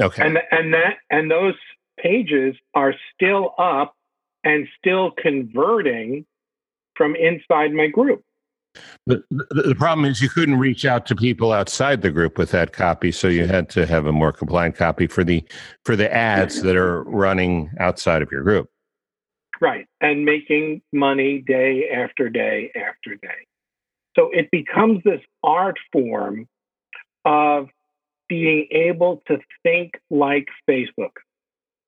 Okay. 0.00 0.24
and 0.24 0.38
and 0.50 0.74
that 0.74 0.96
and 1.10 1.30
those 1.30 1.54
pages 1.98 2.56
are 2.74 2.94
still 3.14 3.54
up 3.58 3.94
and 4.44 4.66
still 4.78 5.10
converting 5.10 6.24
from 6.94 7.14
inside 7.16 7.72
my 7.72 7.86
group. 7.86 8.22
The, 9.06 9.22
the 9.30 9.74
problem 9.76 10.04
is 10.04 10.22
you 10.22 10.28
couldn't 10.28 10.58
reach 10.58 10.84
out 10.84 11.06
to 11.06 11.16
people 11.16 11.52
outside 11.52 12.02
the 12.02 12.10
group 12.10 12.38
with 12.38 12.50
that 12.52 12.72
copy, 12.72 13.10
so 13.10 13.26
you 13.28 13.46
had 13.46 13.68
to 13.70 13.86
have 13.86 14.06
a 14.06 14.12
more 14.12 14.32
compliant 14.32 14.76
copy 14.76 15.06
for 15.06 15.24
the 15.24 15.44
for 15.84 15.96
the 15.96 16.12
ads 16.12 16.62
that 16.62 16.76
are 16.76 17.02
running 17.04 17.70
outside 17.80 18.22
of 18.22 18.30
your 18.30 18.42
group. 18.42 18.68
Right. 19.60 19.86
And 20.00 20.24
making 20.24 20.82
money 20.92 21.42
day 21.46 21.90
after 21.90 22.28
day 22.28 22.70
after 22.76 23.16
day. 23.16 23.46
So 24.16 24.30
it 24.32 24.48
becomes 24.50 25.02
this 25.04 25.20
art 25.42 25.78
form 25.92 26.48
of 27.24 27.68
being 28.28 28.68
able 28.70 29.22
to 29.26 29.38
think 29.62 29.92
like 30.10 30.46
Facebook. 30.68 31.10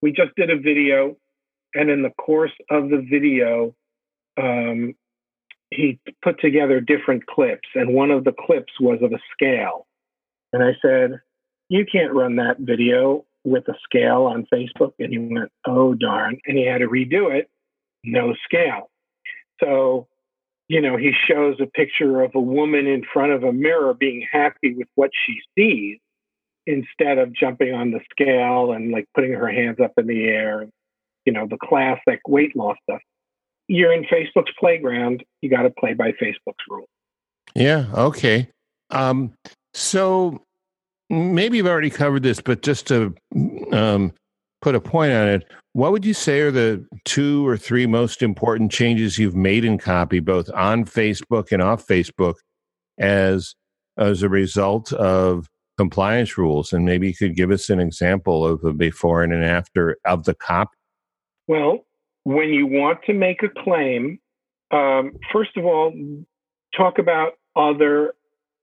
We 0.02 0.12
just 0.12 0.34
did 0.36 0.50
a 0.50 0.58
video, 0.58 1.16
and 1.74 1.88
in 1.90 2.02
the 2.02 2.10
course 2.10 2.52
of 2.70 2.90
the 2.90 3.06
video, 3.08 3.74
um, 4.36 4.94
he 5.72 5.98
put 6.22 6.40
together 6.40 6.80
different 6.80 7.26
clips, 7.26 7.68
and 7.74 7.94
one 7.94 8.10
of 8.10 8.24
the 8.24 8.32
clips 8.32 8.72
was 8.80 8.98
of 9.02 9.12
a 9.12 9.20
scale. 9.32 9.86
And 10.52 10.62
I 10.62 10.72
said, 10.82 11.20
You 11.68 11.84
can't 11.90 12.12
run 12.12 12.36
that 12.36 12.58
video 12.58 13.24
with 13.44 13.66
a 13.68 13.74
scale 13.84 14.24
on 14.24 14.46
Facebook. 14.52 14.92
And 14.98 15.12
he 15.12 15.18
went, 15.18 15.50
Oh, 15.66 15.94
darn. 15.94 16.38
And 16.46 16.56
he 16.56 16.66
had 16.66 16.78
to 16.78 16.88
redo 16.88 17.34
it 17.34 17.48
no 18.04 18.34
scale. 18.44 18.90
So, 19.62 20.08
you 20.68 20.80
know, 20.80 20.96
he 20.96 21.12
shows 21.28 21.56
a 21.60 21.66
picture 21.66 22.22
of 22.22 22.32
a 22.34 22.40
woman 22.40 22.86
in 22.86 23.02
front 23.12 23.32
of 23.32 23.44
a 23.44 23.52
mirror 23.52 23.94
being 23.94 24.26
happy 24.30 24.74
with 24.74 24.88
what 24.94 25.10
she 25.26 25.38
sees 25.56 25.98
instead 26.66 27.18
of 27.18 27.32
jumping 27.32 27.74
on 27.74 27.90
the 27.90 28.00
scale 28.10 28.72
and 28.72 28.92
like 28.92 29.06
putting 29.14 29.32
her 29.32 29.48
hands 29.48 29.78
up 29.82 29.92
in 29.98 30.06
the 30.06 30.24
air, 30.24 30.66
you 31.24 31.32
know, 31.32 31.46
the 31.48 31.58
classic 31.62 32.20
weight 32.26 32.56
loss 32.56 32.76
stuff. 32.88 33.00
You're 33.68 33.92
in 33.92 34.04
Facebook's 34.04 34.52
playground. 34.58 35.24
You 35.40 35.50
got 35.50 35.62
to 35.62 35.70
play 35.70 35.94
by 35.94 36.12
Facebook's 36.12 36.64
rules. 36.68 36.88
Yeah. 37.54 37.86
Okay. 37.94 38.48
Um, 38.90 39.32
so 39.74 40.42
maybe 41.08 41.56
you've 41.58 41.66
already 41.66 41.90
covered 41.90 42.22
this, 42.22 42.40
but 42.40 42.62
just 42.62 42.86
to 42.88 43.14
um, 43.72 44.12
put 44.60 44.74
a 44.74 44.80
point 44.80 45.12
on 45.12 45.28
it, 45.28 45.44
what 45.74 45.92
would 45.92 46.04
you 46.04 46.14
say 46.14 46.40
are 46.40 46.50
the 46.50 46.84
two 47.04 47.46
or 47.46 47.56
three 47.56 47.86
most 47.86 48.22
important 48.22 48.70
changes 48.70 49.18
you've 49.18 49.34
made 49.34 49.64
in 49.64 49.78
copy, 49.78 50.20
both 50.20 50.50
on 50.54 50.84
Facebook 50.84 51.50
and 51.52 51.62
off 51.62 51.86
Facebook, 51.86 52.34
as 52.98 53.54
as 53.98 54.22
a 54.22 54.28
result 54.28 54.92
of 54.92 55.48
compliance 55.78 56.36
rules? 56.36 56.72
And 56.72 56.84
maybe 56.84 57.08
you 57.08 57.14
could 57.14 57.36
give 57.36 57.50
us 57.50 57.70
an 57.70 57.80
example 57.80 58.46
of 58.46 58.62
a 58.64 58.72
before 58.72 59.22
and 59.22 59.32
an 59.32 59.42
after 59.42 59.96
of 60.04 60.24
the 60.24 60.34
copy. 60.34 60.76
Well, 61.48 61.86
when 62.24 62.50
you 62.50 62.66
want 62.66 63.00
to 63.06 63.12
make 63.12 63.42
a 63.42 63.48
claim, 63.48 64.18
um, 64.70 65.12
first 65.32 65.56
of 65.56 65.64
all, 65.64 65.92
talk 66.76 66.98
about 66.98 67.32
other 67.56 68.14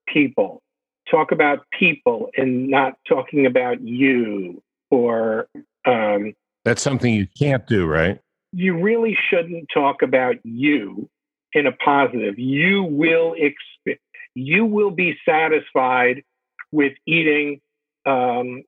people. 0.08 0.62
Talk 1.10 1.32
about 1.32 1.66
people 1.78 2.30
and 2.36 2.68
not 2.68 2.94
talking 3.08 3.46
about 3.46 3.80
you 3.80 4.62
or 4.90 5.48
um, 5.86 6.34
That's 6.64 6.82
something 6.82 7.12
you 7.12 7.26
can't 7.38 7.66
do, 7.66 7.86
right? 7.86 8.20
you 8.52 8.80
really 8.80 9.16
shouldn't 9.28 9.68
talk 9.72 10.02
about 10.02 10.36
you 10.44 11.08
in 11.52 11.66
a 11.66 11.72
positive. 11.72 12.38
You 12.38 12.82
will 12.82 13.34
exp- 13.34 13.98
you 14.34 14.64
will 14.64 14.90
be 14.90 15.16
satisfied 15.28 16.22
with 16.72 16.92
eating. 17.06 17.60
Um, 18.06 18.62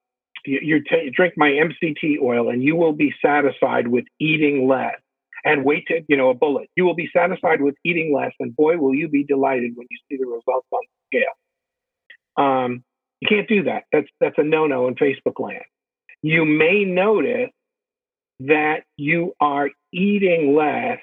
you, 0.44 0.61
you 0.62 0.84
ta- 0.84 1.11
drink 1.12 1.34
my 1.37 1.50
MCT 1.50 2.20
oil, 2.22 2.50
and 2.50 2.62
you 2.62 2.76
will 2.76 2.92
be 2.92 3.14
satisfied 3.25 3.88
with 3.88 4.04
eating 4.20 4.68
less. 4.68 4.96
And 5.44 5.64
wait 5.64 5.87
to 5.88 6.02
you 6.08 6.16
know 6.16 6.30
a 6.30 6.34
bullet. 6.34 6.68
You 6.76 6.84
will 6.84 6.94
be 6.94 7.11
satisfied 7.14 7.61
with 7.61 7.75
eating 7.84 8.14
less, 8.14 8.32
and 8.38 8.54
boy, 8.54 8.78
will 8.78 8.94
you 8.94 9.08
be 9.08 9.25
delighted 9.25 9.72
when 9.75 9.87
you 9.90 9.99
see 10.08 10.16
the 10.16 10.26
results 10.26 10.68
on 10.70 10.80
the 11.11 11.18
scale. 11.18 12.44
Um, 12.44 12.84
you 13.20 13.28
can't 13.28 13.49
do 13.49 13.64
that. 13.64 13.84
That's 13.92 14.08
that's 14.20 14.38
a 14.38 14.44
no 14.44 14.66
no 14.66 14.87
in 14.87 14.94
Facebook 14.94 15.40
land. 15.40 15.64
You 16.22 16.44
may 16.44 16.84
notice 16.84 17.50
that 18.40 18.84
you 18.96 19.34
are 19.40 19.70
eating 19.92 20.54
less 20.56 20.99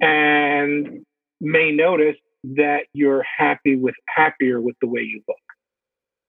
and 0.00 1.04
may 1.40 1.72
notice 1.72 2.16
that 2.44 2.86
you're 2.92 3.24
happy 3.24 3.76
with 3.76 3.94
happier 4.08 4.60
with 4.60 4.76
the 4.80 4.86
way 4.86 5.00
you 5.00 5.22
look. 5.26 5.36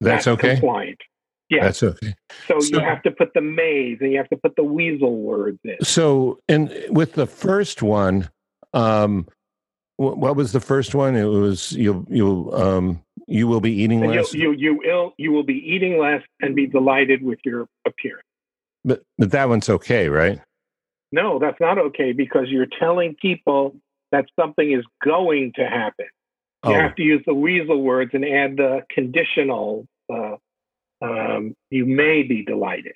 That's 0.01 0.27
okay. 0.27 0.51
Compliant. 0.51 0.99
Yeah. 1.49 1.63
That's 1.63 1.81
okay. 1.83 2.13
so, 2.47 2.59
so- 2.59 2.77
you 2.79 2.83
have 2.83 3.01
to 3.03 3.11
put 3.11 3.33
the 3.33 3.41
maze 3.41 3.97
and 4.01 4.11
you 4.11 4.17
have 4.17 4.29
to 4.29 4.37
put 4.37 4.55
the 4.55 4.63
weasel 4.63 5.15
words 5.17 5.59
in. 5.63 5.77
So, 5.81 6.39
and 6.49 6.73
with 6.89 7.13
the 7.13 7.25
first 7.27 7.81
one, 7.81 8.29
um, 8.73 9.27
wh- 9.95 10.17
what 10.17 10.35
was 10.35 10.51
the 10.51 10.59
first 10.59 10.93
one? 10.93 11.15
It 11.15 11.23
was 11.25 11.71
you. 11.71 12.05
You 12.09 12.51
um, 12.53 13.01
you 13.27 13.47
will 13.47 13.61
be 13.61 13.71
eating 13.73 14.03
And 14.03 14.11
less. 14.15 14.33
you, 14.33 14.51
you, 14.51 14.57
you, 14.57 14.79
will, 14.83 15.13
you 15.17 15.31
will 15.31 15.43
be 15.43 15.55
eating 15.55 15.99
less 15.99 16.21
and 16.41 16.55
be 16.55 16.65
delighted 16.67 17.21
with 17.23 17.39
your 17.45 17.67
appearance. 17.85 18.23
but 18.85 19.03
but 19.17 19.31
that 19.31 19.49
one's 19.49 19.69
okay, 19.69 20.07
right? 20.09 20.39
No, 21.11 21.39
that's 21.39 21.59
not 21.61 21.77
okay 21.77 22.11
because 22.11 22.47
you're 22.49 22.67
telling 22.79 23.15
people 23.21 23.75
that 24.11 24.25
something 24.39 24.71
is 24.73 24.83
going 25.03 25.53
to 25.55 25.67
happen. 25.67 26.05
You 26.65 26.71
Oh. 26.71 26.73
have 26.73 26.95
to 26.95 27.03
use 27.03 27.23
the 27.25 27.33
weasel 27.33 27.81
words 27.81 28.11
and 28.13 28.25
add 28.25 28.57
the 28.57 28.81
conditional. 28.93 29.85
Uh, 30.13 30.35
um, 31.01 31.55
you 31.69 31.85
may 31.85 32.23
be 32.23 32.43
delighted. 32.43 32.95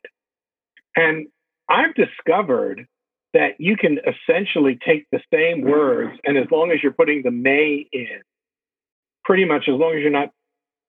And 0.95 1.27
I've 1.69 1.95
discovered 1.95 2.87
that 3.33 3.59
you 3.59 3.77
can 3.77 3.99
essentially 3.99 4.77
take 4.85 5.05
the 5.11 5.21
same 5.33 5.61
words, 5.61 6.19
and 6.25 6.37
as 6.37 6.47
long 6.51 6.71
as 6.71 6.83
you're 6.83 6.91
putting 6.91 7.23
the 7.23 7.31
may 7.31 7.87
in, 7.91 8.21
pretty 9.23 9.45
much 9.45 9.69
as 9.69 9.75
long 9.75 9.93
as 9.95 10.01
you're 10.01 10.11
not 10.11 10.31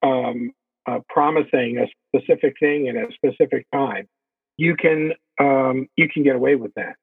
um, 0.03 0.51
uh, 0.87 0.99
promising 1.09 1.79
a 1.79 1.87
specific 2.09 2.55
thing 2.59 2.87
in 2.87 2.97
a 2.97 3.07
specific 3.13 3.67
time, 3.73 4.09
you 4.57 4.75
can 4.77 5.13
um, 5.41 5.89
you 5.97 6.09
can 6.09 6.25
get 6.25 6.35
away 6.35 6.57
with 6.57 6.75
that. 6.75 6.97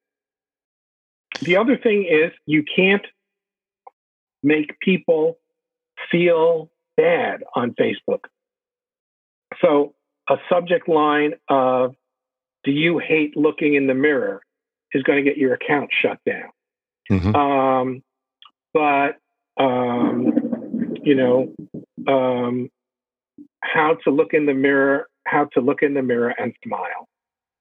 The 1.40 1.56
other 1.56 1.76
thing 1.76 2.06
is 2.10 2.32
you 2.46 2.64
can't 2.76 3.04
make 4.42 4.78
people 4.80 5.38
feel 6.10 6.70
bad 6.96 7.42
on 7.54 7.72
Facebook. 7.72 8.24
So 9.62 9.94
a 10.30 10.36
subject 10.48 10.88
line 10.88 11.34
of 11.48 11.94
"Do 12.64 12.70
you 12.70 12.98
hate 12.98 13.36
looking 13.36 13.74
in 13.74 13.86
the 13.86 13.94
mirror?" 13.94 14.40
is 14.92 15.02
going 15.02 15.22
to 15.22 15.28
get 15.28 15.36
your 15.36 15.54
account 15.54 15.90
shut 15.92 16.18
down. 16.24 16.50
Mhm. 17.10 17.34
Um, 17.34 18.02
but 18.72 19.16
um, 19.56 20.96
you 21.02 21.14
know, 21.14 21.54
um, 22.06 22.70
how 23.62 23.96
to 24.04 24.10
look 24.10 24.32
in 24.32 24.46
the 24.46 24.54
mirror, 24.54 25.08
how 25.26 25.46
to 25.52 25.60
look 25.60 25.82
in 25.82 25.94
the 25.94 26.02
mirror 26.02 26.34
and 26.38 26.54
smile 26.64 27.08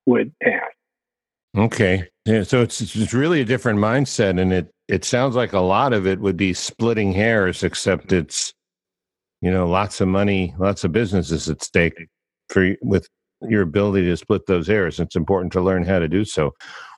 would 0.06 0.32
pass. 0.42 0.72
Okay. 1.58 2.08
Yeah, 2.26 2.44
so 2.44 2.62
it's 2.62 2.80
it's 2.82 3.14
really 3.14 3.42
a 3.42 3.46
different 3.46 3.80
mindset, 3.80 4.40
and 4.40 4.54
it 4.54 4.72
it 4.88 5.04
sounds 5.04 5.36
like 5.36 5.54
a 5.54 5.60
lot 5.60 5.94
of 5.94 6.06
it 6.06 6.20
would 6.20 6.38
be 6.38 6.54
splitting 6.54 7.12
hairs, 7.12 7.64
except 7.64 8.14
it's 8.14 8.54
you 9.42 9.50
know 9.50 9.68
lots 9.68 10.00
of 10.00 10.08
money, 10.08 10.54
lots 10.60 10.84
of 10.84 10.92
businesses 10.92 11.50
at 11.50 11.64
stake 11.64 12.08
for 12.50 12.76
with 12.82 13.08
your 13.42 13.62
ability 13.62 14.08
to 14.08 14.18
split 14.18 14.46
those 14.48 14.68
hairs. 14.68 15.00
It's 15.00 15.16
important 15.16 15.54
to 15.54 15.62
learn 15.62 15.84
how 15.84 16.00
to 16.00 16.08
do 16.08 16.26
so. 16.26 16.54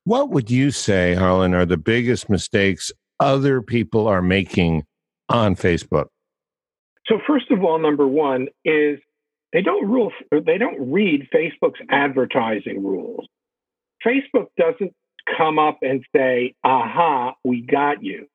What 0.05 0.31
would 0.31 0.50
you 0.50 0.72
say, 0.72 1.13
Harlan, 1.13 1.53
are 1.53 1.65
the 1.65 1.77
biggest 1.77 2.29
mistakes 2.29 2.91
other 3.20 3.62
people 3.62 4.08
are 4.08 4.22
making 4.22 4.86
on 5.29 5.55
Facebook? 5.55 6.08
So 7.05 7.20
first 7.27 7.51
of 7.51 7.63
all, 7.63 7.77
number 7.77 8.08
one 8.08 8.48
is 8.65 9.00
they 9.53 9.62
don't 9.62 9.88
rule. 9.88 10.12
They 10.31 10.58
don't 10.58 10.91
read 10.91 11.27
Facebook's 11.34 11.81
advertising 11.89 12.84
rules. 12.84 13.27
Facebook 14.05 14.48
doesn't 14.58 14.93
come 15.38 15.60
up 15.60 15.79
and 15.81 16.03
say, 16.15 16.55
"Aha, 16.63 17.36
we 17.43 17.62
got 17.62 18.03
you." 18.03 18.27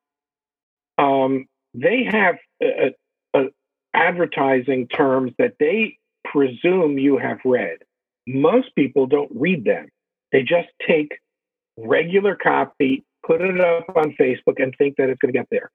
Um, 0.98 1.46
they 1.74 2.04
have 2.04 2.36
uh, 2.62 2.90
uh, 3.34 3.44
advertising 3.94 4.88
terms 4.88 5.32
that 5.38 5.54
they 5.58 5.98
presume 6.36 6.98
you 6.98 7.18
have 7.18 7.38
read. 7.44 7.78
Most 8.26 8.74
people 8.74 9.06
don't 9.06 9.30
read 9.34 9.64
them. 9.64 9.88
They 10.32 10.42
just 10.42 10.68
take 10.86 11.12
regular 11.78 12.34
copy, 12.36 13.04
put 13.26 13.40
it 13.40 13.60
up 13.60 13.84
on 13.96 14.14
Facebook, 14.20 14.62
and 14.62 14.74
think 14.76 14.96
that 14.96 15.08
it's 15.08 15.18
going 15.20 15.32
to 15.32 15.38
get 15.38 15.46
there. 15.50 15.70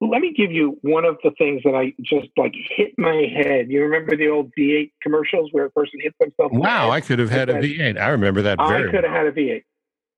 Let 0.00 0.20
me 0.20 0.32
give 0.32 0.52
you 0.52 0.78
one 0.82 1.04
of 1.04 1.16
the 1.24 1.32
things 1.38 1.62
that 1.64 1.74
I 1.74 1.92
just 2.02 2.28
like 2.36 2.52
hit 2.76 2.92
my 2.98 3.26
head. 3.34 3.68
You 3.70 3.82
remember 3.82 4.16
the 4.16 4.28
old 4.28 4.52
V8 4.58 4.92
commercials 5.02 5.48
where 5.52 5.64
a 5.64 5.70
person 5.70 5.98
hits 6.00 6.16
themselves? 6.20 6.54
Wow. 6.56 6.90
I 6.90 7.00
could 7.00 7.18
have 7.18 7.30
had 7.30 7.48
a 7.48 7.58
Okay. 7.58 7.78
V8. 7.78 7.98
I 8.00 8.08
remember 8.10 8.42
that 8.42 8.60
I 8.60 8.82
could 8.82 8.94
have 8.94 9.04
well. 9.04 9.12
had 9.12 9.26
a 9.26 9.32
V8. 9.32 9.62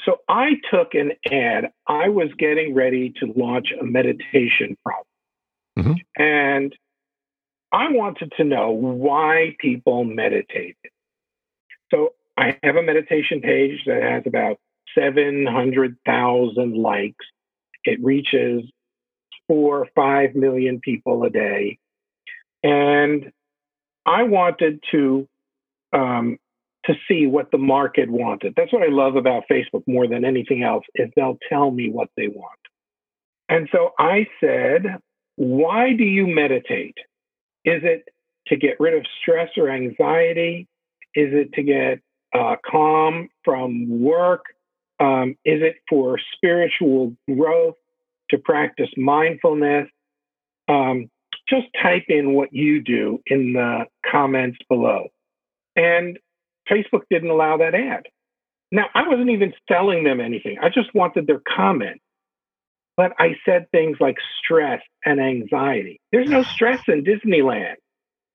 So 0.04 0.18
I 0.28 0.56
took 0.70 0.94
an 0.94 1.12
ad. 1.32 1.70
I 1.86 2.08
was 2.10 2.28
getting 2.38 2.74
ready 2.74 3.14
to 3.20 3.32
launch 3.36 3.68
a 3.80 3.84
meditation 3.84 4.76
program. 4.84 5.04
Mhm. 5.78 6.00
And 6.18 6.76
I 7.74 7.90
wanted 7.90 8.32
to 8.36 8.44
know 8.44 8.70
why 8.70 9.56
people 9.58 10.04
meditated. 10.04 10.76
So 11.92 12.10
I 12.36 12.56
have 12.62 12.76
a 12.76 12.82
meditation 12.82 13.40
page 13.40 13.80
that 13.86 14.00
has 14.00 14.22
about 14.26 14.58
700,000 14.96 16.76
likes. 16.76 17.26
It 17.84 17.98
reaches 18.00 18.62
four 19.48 19.80
or 19.80 19.88
five 19.96 20.36
million 20.36 20.78
people 20.78 21.24
a 21.24 21.30
day. 21.30 21.78
And 22.62 23.32
I 24.06 24.22
wanted 24.22 24.78
to 24.92 25.28
um, 25.92 26.38
to 26.86 26.94
see 27.08 27.26
what 27.26 27.50
the 27.50 27.58
market 27.58 28.08
wanted. 28.08 28.54
That's 28.56 28.72
what 28.72 28.82
I 28.84 28.92
love 28.92 29.16
about 29.16 29.44
Facebook 29.50 29.82
more 29.88 30.06
than 30.06 30.24
anything 30.24 30.62
else 30.62 30.84
is 30.94 31.08
they'll 31.16 31.38
tell 31.48 31.72
me 31.72 31.90
what 31.90 32.08
they 32.16 32.28
want. 32.28 32.60
And 33.48 33.68
so 33.72 33.90
I 33.98 34.26
said, 34.40 34.98
why 35.36 35.94
do 35.94 36.04
you 36.04 36.26
meditate? 36.26 36.96
Is 37.64 37.82
it 37.82 38.08
to 38.48 38.56
get 38.56 38.78
rid 38.78 38.94
of 38.94 39.06
stress 39.20 39.50
or 39.56 39.70
anxiety? 39.70 40.68
Is 41.14 41.32
it 41.32 41.52
to 41.54 41.62
get 41.62 42.00
uh, 42.34 42.56
calm 42.68 43.28
from 43.44 44.00
work? 44.00 44.44
Um, 45.00 45.30
is 45.44 45.62
it 45.62 45.76
for 45.88 46.18
spiritual 46.34 47.16
growth, 47.26 47.76
to 48.30 48.38
practice 48.38 48.88
mindfulness? 48.96 49.88
Um, 50.68 51.10
just 51.48 51.66
type 51.82 52.04
in 52.08 52.32
what 52.34 52.52
you 52.52 52.82
do 52.82 53.20
in 53.26 53.52
the 53.52 53.84
comments 54.10 54.58
below. 54.68 55.08
And 55.76 56.18
Facebook 56.70 57.02
didn't 57.10 57.30
allow 57.30 57.58
that 57.58 57.74
ad. 57.74 58.04
Now, 58.72 58.86
I 58.94 59.06
wasn't 59.06 59.30
even 59.30 59.52
selling 59.68 60.04
them 60.04 60.20
anything. 60.20 60.56
I 60.60 60.68
just 60.68 60.94
wanted 60.94 61.26
their 61.26 61.42
comment. 61.56 62.00
But 62.96 63.12
I 63.18 63.36
said 63.44 63.66
things 63.72 63.96
like 64.00 64.16
stress 64.42 64.80
and 65.04 65.20
anxiety. 65.20 66.00
There's 66.12 66.28
no 66.28 66.42
stress 66.42 66.80
in 66.86 67.04
Disneyland. 67.04 67.74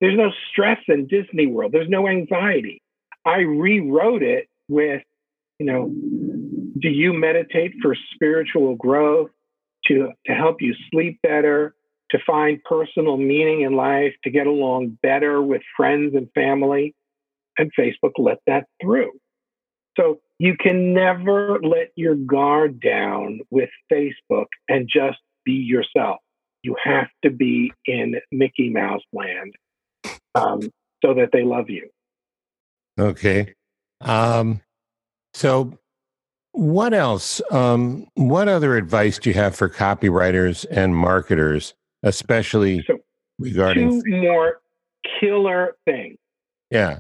There's 0.01 0.17
no 0.17 0.31
stress 0.49 0.79
in 0.87 1.07
Disney 1.07 1.47
World. 1.47 1.71
There's 1.71 1.89
no 1.89 2.07
anxiety. 2.07 2.81
I 3.25 3.39
rewrote 3.39 4.23
it 4.23 4.47
with, 4.67 5.01
you 5.59 5.65
know, 5.65 5.89
do 6.79 6.89
you 6.89 7.13
meditate 7.13 7.73
for 7.81 7.95
spiritual 8.13 8.75
growth, 8.75 9.29
to, 9.85 10.11
to 10.25 10.33
help 10.33 10.61
you 10.61 10.73
sleep 10.91 11.19
better, 11.23 11.73
to 12.11 12.19
find 12.25 12.63
personal 12.63 13.17
meaning 13.17 13.61
in 13.61 13.73
life, 13.73 14.13
to 14.23 14.29
get 14.29 14.47
along 14.47 14.97
better 15.01 15.41
with 15.41 15.61
friends 15.75 16.15
and 16.15 16.29
family? 16.33 16.95
And 17.57 17.71
Facebook 17.77 18.11
let 18.17 18.37
that 18.47 18.67
through. 18.81 19.11
So 19.97 20.19
you 20.39 20.55
can 20.57 20.93
never 20.93 21.59
let 21.61 21.91
your 21.95 22.15
guard 22.15 22.79
down 22.79 23.41
with 23.51 23.69
Facebook 23.91 24.47
and 24.69 24.89
just 24.91 25.19
be 25.45 25.51
yourself. 25.51 26.17
You 26.63 26.75
have 26.83 27.07
to 27.23 27.29
be 27.29 27.71
in 27.85 28.15
Mickey 28.31 28.69
Mouse 28.69 29.01
land 29.13 29.53
um, 30.35 30.61
so 31.03 31.13
that 31.13 31.29
they 31.31 31.43
love 31.43 31.69
you. 31.69 31.89
Okay. 32.99 33.53
Um, 34.01 34.61
so, 35.33 35.77
what 36.51 36.93
else? 36.93 37.41
Um, 37.51 38.07
what 38.15 38.47
other 38.47 38.75
advice 38.75 39.19
do 39.19 39.29
you 39.29 39.35
have 39.35 39.55
for 39.55 39.69
copywriters 39.69 40.65
and 40.69 40.95
marketers, 40.95 41.73
especially 42.03 42.83
So 42.87 42.97
regarding? 43.37 44.01
two 44.03 44.21
more 44.21 44.59
killer 45.19 45.75
things. 45.85 46.17
Yeah. 46.71 46.99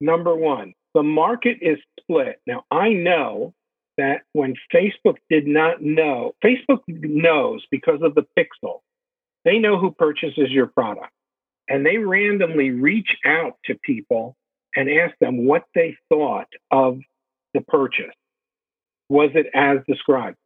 Number 0.00 0.34
one, 0.36 0.74
the 0.94 1.02
market 1.02 1.58
is 1.60 1.78
split. 2.00 2.40
Now, 2.46 2.64
I 2.70 2.90
know 2.90 3.52
that 3.98 4.22
when 4.32 4.54
Facebook 4.72 5.16
did 5.28 5.46
not 5.46 5.82
know, 5.82 6.34
Facebook 6.44 6.80
knows 6.88 7.64
because 7.70 8.00
of 8.02 8.14
the 8.14 8.26
pixel, 8.38 8.80
they 9.44 9.58
know 9.58 9.78
who 9.78 9.92
purchases 9.92 10.50
your 10.50 10.66
product. 10.66 11.12
And 11.68 11.84
they 11.84 11.98
randomly 11.98 12.70
reach 12.70 13.16
out 13.24 13.54
to 13.66 13.74
people 13.82 14.36
and 14.76 14.90
ask 14.90 15.14
them 15.20 15.46
what 15.46 15.64
they 15.74 15.96
thought 16.08 16.48
of 16.70 16.98
the 17.54 17.60
purchase. 17.62 18.14
Was 19.08 19.30
it 19.34 19.46
as 19.54 19.78
described? 19.88 20.36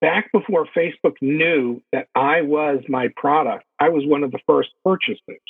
Back 0.00 0.30
before 0.32 0.68
Facebook 0.76 1.16
knew 1.20 1.80
that 1.92 2.06
I 2.14 2.42
was 2.42 2.80
my 2.88 3.08
product, 3.16 3.64
I 3.80 3.88
was 3.88 4.04
one 4.06 4.22
of 4.22 4.30
the 4.30 4.38
first 4.46 4.70
purchasers 4.84 5.40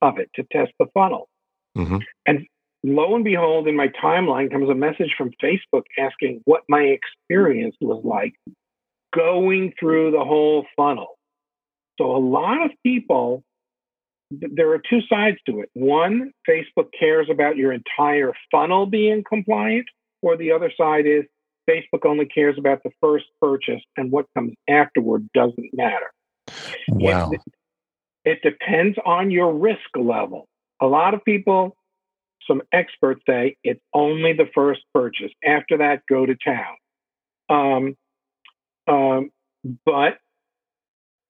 of 0.00 0.18
it 0.18 0.30
to 0.36 0.44
test 0.44 0.72
the 0.78 0.86
funnel 0.94 1.28
hmm 1.78 1.98
lo 2.94 3.14
and 3.14 3.24
behold, 3.24 3.66
in 3.66 3.76
my 3.76 3.88
timeline 3.88 4.50
comes 4.50 4.68
a 4.68 4.74
message 4.74 5.14
from 5.16 5.32
Facebook 5.42 5.84
asking 5.98 6.42
what 6.44 6.62
my 6.68 6.82
experience 6.82 7.76
was 7.80 8.02
like 8.04 8.34
going 9.14 9.72
through 9.78 10.10
the 10.10 10.24
whole 10.24 10.66
funnel. 10.76 11.18
So 11.98 12.14
a 12.14 12.18
lot 12.18 12.64
of 12.64 12.70
people, 12.84 13.42
there 14.30 14.70
are 14.72 14.78
two 14.78 15.00
sides 15.08 15.38
to 15.46 15.60
it. 15.60 15.70
One, 15.74 16.32
Facebook 16.48 16.88
cares 16.98 17.28
about 17.30 17.56
your 17.56 17.72
entire 17.72 18.32
funnel 18.50 18.86
being 18.86 19.24
compliant, 19.28 19.86
or 20.22 20.36
the 20.36 20.52
other 20.52 20.70
side 20.76 21.06
is 21.06 21.24
Facebook 21.68 22.04
only 22.04 22.26
cares 22.26 22.56
about 22.58 22.82
the 22.82 22.90
first 23.00 23.26
purchase 23.40 23.82
and 23.96 24.10
what 24.10 24.26
comes 24.34 24.54
afterward 24.68 25.28
doesn't 25.34 25.70
matter. 25.72 26.10
Wow. 26.88 27.30
It, 27.32 27.40
it 28.24 28.42
depends 28.42 28.96
on 29.04 29.30
your 29.30 29.52
risk 29.54 29.88
level. 29.96 30.46
A 30.80 30.86
lot 30.86 31.14
of 31.14 31.24
people 31.24 31.76
some 32.48 32.62
experts 32.72 33.22
say 33.28 33.56
it's 33.62 33.80
only 33.94 34.32
the 34.32 34.48
first 34.54 34.80
purchase. 34.94 35.30
After 35.44 35.78
that, 35.78 36.02
go 36.08 36.26
to 36.26 36.34
town. 36.34 36.76
Um, 37.48 37.96
um, 38.92 39.30
but 39.84 40.18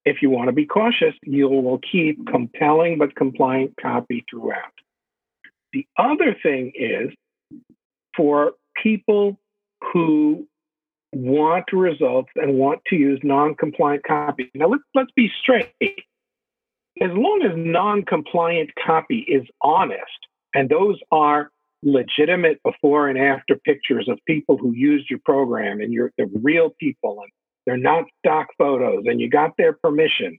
if 0.04 0.22
you 0.22 0.30
want 0.30 0.48
to 0.48 0.52
be 0.52 0.64
cautious, 0.64 1.14
you 1.22 1.48
will 1.48 1.80
keep 1.92 2.26
compelling 2.26 2.98
but 2.98 3.14
compliant 3.14 3.74
copy 3.80 4.24
throughout. 4.30 4.72
The 5.72 5.86
other 5.98 6.34
thing 6.42 6.72
is 6.74 7.10
for 8.16 8.52
people 8.82 9.38
who 9.92 10.46
want 11.12 11.64
results 11.72 12.30
and 12.36 12.54
want 12.54 12.80
to 12.86 12.96
use 12.96 13.20
non-compliant 13.22 14.04
copy. 14.04 14.50
Now 14.54 14.68
let's 14.68 14.82
let's 14.94 15.10
be 15.14 15.30
straight. 15.42 15.72
As 17.00 17.10
long 17.12 17.42
as 17.44 17.52
non-compliant 17.56 18.70
copy 18.84 19.18
is 19.18 19.46
honest, 19.62 20.27
and 20.54 20.68
those 20.68 20.98
are 21.10 21.50
legitimate 21.82 22.60
before 22.64 23.08
and 23.08 23.18
after 23.18 23.56
pictures 23.56 24.08
of 24.08 24.18
people 24.26 24.56
who 24.56 24.72
used 24.72 25.08
your 25.08 25.20
program 25.24 25.80
and 25.80 25.92
you're 25.92 26.12
the 26.18 26.26
real 26.42 26.70
people 26.80 27.20
and 27.22 27.30
they're 27.66 27.76
not 27.76 28.04
stock 28.18 28.48
photos 28.56 29.04
and 29.06 29.20
you 29.20 29.28
got 29.28 29.52
their 29.56 29.72
permission. 29.72 30.38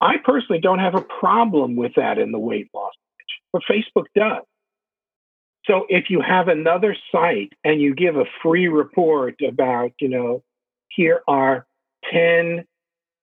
I 0.00 0.16
personally 0.24 0.60
don't 0.60 0.78
have 0.78 0.94
a 0.94 1.00
problem 1.20 1.76
with 1.76 1.92
that 1.96 2.18
in 2.18 2.32
the 2.32 2.38
weight 2.38 2.68
loss, 2.74 2.92
but 3.52 3.62
Facebook 3.70 4.04
does. 4.14 4.42
So 5.64 5.86
if 5.88 6.10
you 6.10 6.20
have 6.20 6.48
another 6.48 6.96
site 7.12 7.52
and 7.62 7.80
you 7.80 7.94
give 7.94 8.16
a 8.16 8.24
free 8.42 8.66
report 8.66 9.36
about, 9.46 9.92
you 10.00 10.08
know, 10.08 10.42
here 10.88 11.20
are 11.28 11.66
10 12.12 12.64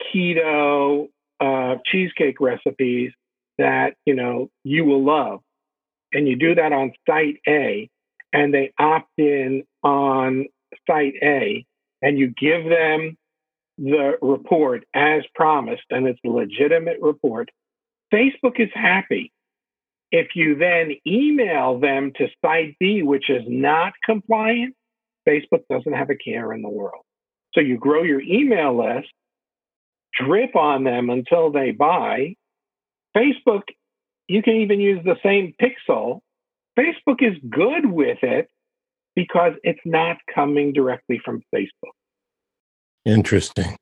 keto 0.01 1.10
uh, 1.39 1.75
cheesecake 1.86 2.39
recipes 2.39 3.12
that, 3.58 3.95
you 4.05 4.15
know, 4.15 4.49
you 4.63 4.86
will 4.86 5.03
love, 5.03 5.41
and 6.13 6.28
you 6.28 6.36
do 6.36 6.56
that 6.56 6.72
on 6.72 6.93
site 7.08 7.39
A, 7.48 7.89
and 8.34 8.54
they 8.54 8.74
opt 8.78 9.12
in 9.17 9.63
on 9.84 10.45
site 10.88 11.15
A, 11.22 11.65
and 12.02 12.17
you 12.17 12.28
give 12.28 12.65
them 12.65 13.17
the 13.78 14.17
report 14.22 14.86
as 14.93 15.24
promised, 15.36 15.84
and 15.89 16.08
it's 16.08 16.19
a 16.26 16.30
legitimate 16.30 16.98
report, 17.02 17.50
Facebook 18.13 18.60
is 18.60 18.69
happy 18.74 19.32
if 20.12 20.30
you 20.36 20.56
then 20.56 20.95
email 21.06 21.80
them 21.80 22.12
to 22.17 22.28
site 22.43 22.76
B, 22.80 23.04
which 23.04 23.30
is 23.30 23.43
not 23.48 23.93
compliant, 24.04 24.76
Facebook 25.28 25.63
doesn't 25.69 25.93
have 25.93 26.10
a 26.10 26.15
care 26.15 26.54
in 26.54 26.62
the 26.62 26.69
world. 26.69 27.04
So 27.54 27.62
you 27.62 27.78
grow 27.78 28.04
your 28.04 28.22
email 28.22 28.78
list, 28.78 29.10
drip 30.19 30.56
on 30.56 30.84
them 30.84 31.10
until 31.10 31.52
they 31.52 31.72
buy. 31.72 32.36
Facebook, 33.15 33.63
you 34.30 34.42
can 34.42 34.56
even 34.56 34.80
use 34.80 35.04
the 35.04 35.18
same 35.24 35.54
pixel. 35.62 36.20
Facebook 36.78 37.22
is 37.22 37.38
good 37.50 37.86
with 37.86 38.20
it 38.22 38.48
because 39.15 39.54
it's 39.63 39.80
not 39.84 40.18
coming 40.34 40.72
directly 40.72 41.20
from 41.26 41.42
Facebook. 41.54 41.92
Interesting. 43.06 43.76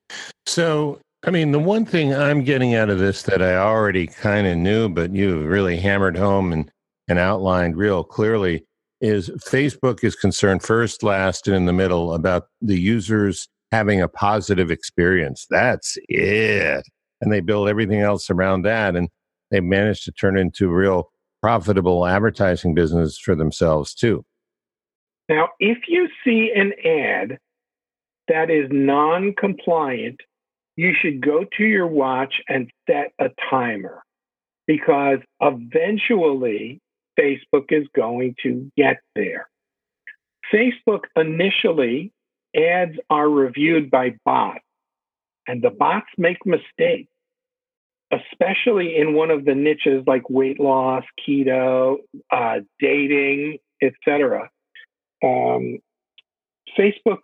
So 0.46 1.00
I 1.26 1.32
mean, 1.32 1.52
the 1.52 1.60
one 1.60 1.86
thing 1.86 2.14
I'm 2.14 2.44
getting 2.44 2.76
out 2.76 2.90
of 2.90 3.00
this 3.00 3.24
that 3.24 3.42
I 3.42 3.56
already 3.56 4.08
kind 4.08 4.46
of 4.48 4.56
knew, 4.58 4.88
but 4.88 5.14
you 5.14 5.42
really 5.42 5.78
hammered 5.78 6.16
home 6.16 6.54
and, 6.54 6.72
and 7.08 7.18
outlined 7.18 7.76
real 7.76 8.04
clearly 8.04 8.64
is 9.02 9.30
Facebook 9.46 10.04
is 10.04 10.16
concerned 10.16 10.64
first, 10.64 11.04
last, 11.04 11.48
and 11.48 11.56
in 11.56 11.66
the 11.66 11.74
middle 11.74 12.14
about 12.14 12.48
the 12.62 12.80
users 12.80 13.48
having 13.72 14.02
a 14.02 14.08
positive 14.08 14.72
experience. 14.72 15.46
That's 15.50 15.98
it. 16.08 16.86
And 17.20 17.32
they 17.32 17.42
build 17.42 17.68
everything 17.68 18.00
else 18.00 18.30
around 18.30 18.62
that. 18.62 18.96
And 18.96 19.10
they 19.52 19.60
managed 19.60 20.04
to 20.06 20.12
turn 20.12 20.38
into 20.38 20.70
real 20.70 21.12
profitable 21.42 22.06
advertising 22.06 22.74
business 22.74 23.18
for 23.18 23.36
themselves 23.36 23.94
too. 23.94 24.26
Now, 25.30 25.50
if 25.60 25.80
you 25.88 26.08
see 26.24 26.52
an 26.56 26.74
ad 26.84 27.38
that 28.28 28.50
is 28.50 28.68
non 28.72 29.34
compliant 29.34 30.22
you 30.78 30.94
should 31.02 31.22
go 31.22 31.44
to 31.58 31.64
your 31.66 31.88
watch 31.88 32.36
and 32.48 32.72
set 32.88 33.12
a 33.20 33.30
timer 33.50 34.04
because 34.68 35.18
eventually 35.42 36.80
Facebook 37.20 37.66
is 37.72 37.88
going 37.96 38.36
to 38.44 38.72
get 38.78 38.98
there. 39.16 39.50
Facebook 40.54 41.02
initially 41.16 42.14
ads 42.56 42.96
are 43.10 43.28
reviewed 43.28 43.90
by 43.90 44.16
bots, 44.24 44.60
and 45.48 45.62
the 45.62 45.72
bots 45.72 46.08
make 46.18 46.38
mistakes, 46.46 47.12
especially 48.12 48.96
in 48.98 49.14
one 49.14 49.32
of 49.32 49.46
the 49.46 49.56
niches 49.56 50.04
like 50.08 50.30
weight 50.30 50.60
loss, 50.60 51.04
keto, 51.28 51.98
uh, 52.32 52.60
dating, 52.80 53.58
etc. 53.82 54.50
Um, 55.24 55.80
Facebook, 56.78 57.20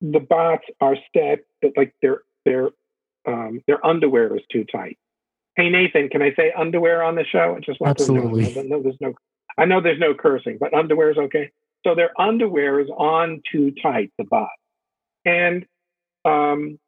the 0.00 0.20
bots 0.20 0.64
are 0.80 0.96
set 1.16 1.40
that 1.62 1.72
like 1.76 1.94
they're 2.02 2.22
they're 2.44 2.70
um, 3.26 3.62
their 3.66 3.84
underwear 3.84 4.34
is 4.36 4.42
too 4.50 4.64
tight. 4.64 4.98
Hey 5.56 5.70
Nathan, 5.70 6.08
can 6.08 6.22
I 6.22 6.34
say 6.34 6.52
underwear 6.56 7.02
on 7.02 7.14
the 7.14 7.24
show? 7.24 7.54
I 7.56 7.60
just 7.60 7.80
want 7.80 7.90
Absolutely. 8.00 8.52
to 8.52 8.64
know. 8.64 8.76
No, 8.76 8.82
there's 8.82 8.96
no. 9.00 9.14
I 9.56 9.66
know 9.66 9.80
there's 9.80 10.00
no 10.00 10.14
cursing, 10.14 10.58
but 10.58 10.74
underwear 10.74 11.10
is 11.10 11.18
okay. 11.18 11.50
So 11.86 11.94
their 11.94 12.18
underwear 12.20 12.80
is 12.80 12.88
on 12.88 13.42
too 13.50 13.72
tight, 13.82 14.10
the 14.18 14.24
bot, 14.24 14.48
and 15.24 15.64
um, 16.24 16.78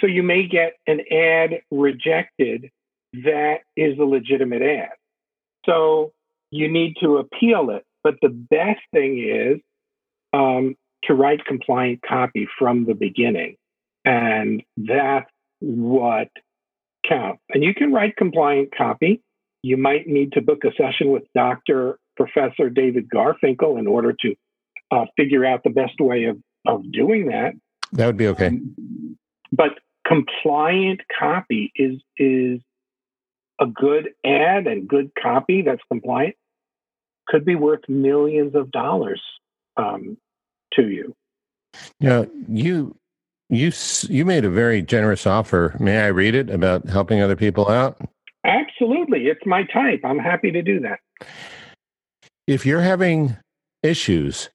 so 0.00 0.06
you 0.06 0.22
may 0.22 0.46
get 0.46 0.74
an 0.86 1.00
ad 1.10 1.60
rejected 1.70 2.70
that 3.12 3.58
is 3.76 3.98
a 3.98 4.04
legitimate 4.04 4.62
ad. 4.62 4.90
So 5.66 6.12
you 6.50 6.70
need 6.70 6.96
to 7.02 7.18
appeal 7.18 7.70
it. 7.70 7.84
But 8.02 8.14
the 8.20 8.28
best 8.28 8.80
thing 8.92 9.18
is 9.18 9.60
um, 10.32 10.74
to 11.04 11.14
write 11.14 11.44
compliant 11.44 12.00
copy 12.06 12.48
from 12.58 12.84
the 12.84 12.94
beginning. 12.94 13.56
And 14.04 14.62
that's 14.76 15.30
what 15.60 16.28
counts. 17.08 17.42
And 17.50 17.62
you 17.62 17.74
can 17.74 17.92
write 17.92 18.16
compliant 18.16 18.70
copy. 18.76 19.20
You 19.62 19.76
might 19.76 20.08
need 20.08 20.32
to 20.32 20.40
book 20.40 20.64
a 20.64 20.72
session 20.72 21.10
with 21.10 21.22
Dr. 21.34 21.98
Professor 22.16 22.68
David 22.68 23.08
Garfinkel 23.08 23.78
in 23.78 23.86
order 23.86 24.14
to 24.20 24.34
uh, 24.90 25.04
figure 25.16 25.44
out 25.44 25.62
the 25.62 25.70
best 25.70 26.00
way 26.00 26.24
of, 26.24 26.38
of 26.66 26.90
doing 26.90 27.28
that. 27.28 27.52
That 27.92 28.06
would 28.06 28.16
be 28.16 28.26
okay. 28.28 28.48
Um, 28.48 29.16
but 29.52 29.78
compliant 30.06 31.00
copy 31.18 31.72
is 31.76 32.00
is 32.18 32.60
a 33.60 33.66
good 33.66 34.10
ad 34.24 34.66
and 34.66 34.88
good 34.88 35.12
copy 35.20 35.62
that's 35.62 35.82
compliant 35.88 36.34
could 37.28 37.44
be 37.44 37.54
worth 37.54 37.88
millions 37.88 38.54
of 38.54 38.70
dollars 38.72 39.22
um, 39.76 40.16
to 40.72 40.88
you. 40.88 41.14
Yeah, 42.00 42.24
you 42.48 42.96
you 43.48 43.72
you 44.08 44.24
made 44.24 44.44
a 44.44 44.50
very 44.50 44.82
generous 44.82 45.26
offer. 45.26 45.76
May 45.78 46.00
I 46.00 46.08
read 46.08 46.34
it 46.34 46.50
about 46.50 46.88
helping 46.88 47.20
other 47.20 47.36
people 47.36 47.68
out? 47.68 47.98
Absolutely. 48.44 49.26
It's 49.26 49.46
my 49.46 49.62
type. 49.64 50.00
I'm 50.04 50.18
happy 50.18 50.50
to 50.50 50.62
do 50.62 50.80
that. 50.80 50.98
If 52.46 52.66
you're 52.66 52.80
having 52.80 53.36
issues 53.82 54.50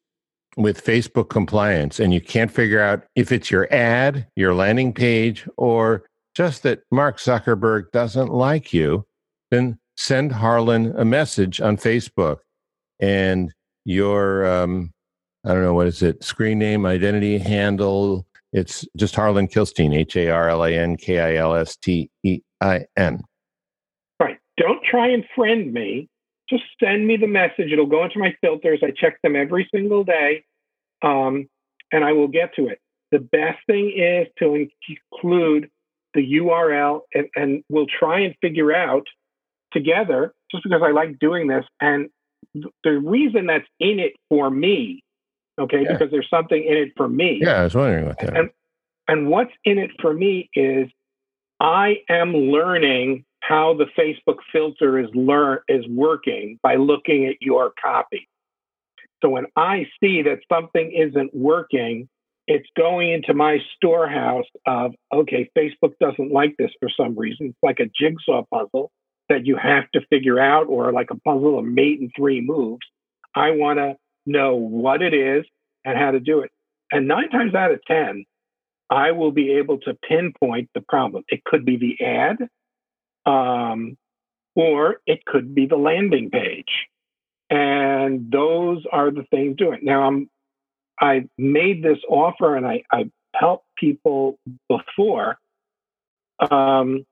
with 0.58 0.84
Facebook 0.84 1.30
compliance 1.30 2.00
and 2.00 2.14
you 2.14 2.20
can't 2.20 2.52
figure 2.52 2.82
out 2.82 3.04
if 3.16 3.32
it's 3.32 3.50
your 3.50 3.72
ad, 3.74 4.28
your 4.36 4.54
landing 4.54 4.92
page, 4.92 5.48
or 5.56 6.04
just 6.36 6.64
that 6.64 6.82
Mark 6.92 7.18
Zuckerberg 7.18 7.92
doesn't 7.92 8.30
like 8.30 8.74
you, 8.74 9.06
then 9.52 9.80
send 9.96 10.32
Harlan 10.32 10.94
a 10.98 11.06
message 11.06 11.62
on 11.62 11.78
Facebook 11.78 12.38
and 13.00 13.54
your 13.86 14.46
um, 14.46 14.92
I 15.46 15.54
don't 15.54 15.64
know 15.64 15.74
what 15.74 15.88
is 15.88 16.02
it 16.02 16.24
screen 16.24 16.60
name, 16.60 16.86
identity 16.86 17.38
handle, 17.38 18.28
it's 18.54 18.86
just 18.96 19.16
Harlan 19.16 19.48
Kilstein, 19.48 19.96
H 19.96 20.16
A 20.16 20.30
R 20.30 20.50
L 20.50 20.64
A 20.64 20.72
N 20.72 20.98
K 20.98 21.20
I 21.20 21.36
L 21.36 21.56
S 21.56 21.76
T 21.76 22.10
E 22.24 22.42
I 22.62 22.86
N. 22.96 23.22
Right. 24.20 24.38
Don't 24.58 24.84
try 24.84 25.10
and 25.10 25.24
friend 25.36 25.74
me. 25.74 26.10
Just 26.50 26.64
send 26.82 27.06
me 27.06 27.18
the 27.18 27.28
message. 27.28 27.72
It'll 27.72 27.86
go 27.86 28.06
into 28.06 28.20
my 28.20 28.36
filters. 28.42 28.80
I 28.82 28.92
check 28.92 29.22
them 29.22 29.36
every 29.36 29.68
single 29.74 30.04
day, 30.04 30.44
um, 31.02 31.48
and 31.92 32.04
I 32.04 32.14
will 32.14 32.28
get 32.28 32.56
to 32.56 32.68
it. 32.68 32.80
The 33.12 33.20
best 33.20 33.60
thing 33.68 33.94
is 33.96 34.28
to 34.40 34.68
include 35.14 35.70
the 36.14 36.34
URL, 36.40 37.02
and, 37.14 37.28
and 37.36 37.64
we'll 37.70 37.88
try 37.88 38.22
and 38.22 38.36
figure 38.42 38.74
out 38.74 39.08
together, 39.72 40.34
just 40.52 40.64
because 40.64 40.82
I 40.84 40.92
like 40.92 41.20
doing 41.20 41.48
this. 41.48 41.66
And 41.80 42.10
the 42.84 43.00
reason 43.00 43.46
that's 43.46 43.68
in 43.80 44.00
it 44.00 44.14
for 44.30 44.50
me 44.50 45.04
okay? 45.60 45.84
Yeah. 45.84 45.94
Because 45.94 46.12
there's 46.12 46.30
something 46.30 46.64
in 46.64 46.78
it 46.78 46.94
for 46.96 47.08
me. 47.08 47.40
Yeah, 47.42 47.62
I 47.62 47.64
was 47.64 47.76
wondering 47.76 48.06
about 48.06 48.20
that. 48.20 48.38
And, 48.38 48.50
and 49.08 49.30
what's 49.30 49.52
in 49.64 49.78
it 49.78 49.92
for 50.02 50.14
me 50.14 50.50
is 50.54 50.90
I 51.60 51.98
am 52.10 52.34
learning 52.34 53.26
how 53.42 53.74
the 53.74 53.86
Facebook 53.98 54.38
filter 54.52 55.00
is 55.00 55.10
learn 55.14 55.60
is 55.68 55.86
working 55.88 56.60
by 56.62 56.76
looking 56.76 57.26
at 57.26 57.36
your 57.42 57.72
copy. 57.82 58.28
So 59.22 59.30
when 59.30 59.46
I 59.56 59.88
see 60.00 60.22
that 60.24 60.40
something 60.52 60.92
isn't 60.92 61.36
working, 61.36 62.08
it's 62.48 62.68
going 62.78 63.12
into 63.12 63.34
my 63.34 63.60
storehouse 63.76 64.46
of 64.66 64.94
okay, 65.14 65.50
Facebook 65.58 65.94
doesn't 66.00 66.32
like 66.32 66.56
this 66.58 66.72
for 66.80 66.90
some 66.90 67.18
reason. 67.18 67.48
It's 67.48 67.58
like 67.64 67.80
a 67.80 67.90
jigsaw 68.00 68.44
puzzle. 68.52 68.92
that 69.30 69.46
you 69.46 69.58
have 69.58 69.92
to 69.92 70.00
figure 70.10 70.40
out 70.40 70.68
or 70.68 70.94
like 70.94 71.10
a 71.12 71.20
puzzle, 71.20 71.60
of 71.60 71.66
mate 71.66 72.00
in 72.00 72.10
three 72.16 72.40
moves. 72.40 72.86
I 73.36 73.52
want 73.52 73.78
to 73.80 73.98
know 74.26 74.56
what 74.56 75.02
it 75.02 75.14
is 75.14 75.46
and 75.84 75.98
how 75.98 76.12
to 76.12 76.20
do 76.20 76.40
it. 76.42 76.52
And 76.92 77.08
nine 77.08 77.30
times 77.30 77.54
out 77.54 77.72
of 77.72 77.84
10, 77.86 78.26
I 78.90 79.12
will 79.12 79.32
be 79.32 79.52
able 79.54 79.80
to 79.80 79.98
pinpoint 80.08 80.70
the 80.74 80.82
problem. 80.82 81.24
It 81.28 81.44
could 81.44 81.66
be 81.66 81.78
the 81.78 82.06
ad, 82.06 82.38
um, 83.26 83.98
or 84.56 85.02
it 85.06 85.26
could 85.26 85.54
be 85.54 85.66
the 85.66 85.76
landing 85.76 86.30
page. 86.30 86.88
And 87.50 88.32
those 88.32 88.84
are 88.92 89.12
the 89.12 89.24
things 89.32 89.58
doing. 89.58 89.80
Now 89.84 90.04
I'm 90.04 90.30
I 91.00 91.28
made 91.38 91.84
this 91.84 92.00
offer 92.10 92.56
and 92.56 92.66
I, 92.66 92.84
I 92.92 93.10
helped 93.34 93.68
people 93.78 94.40
before. 94.68 95.38
Um, 96.52 97.06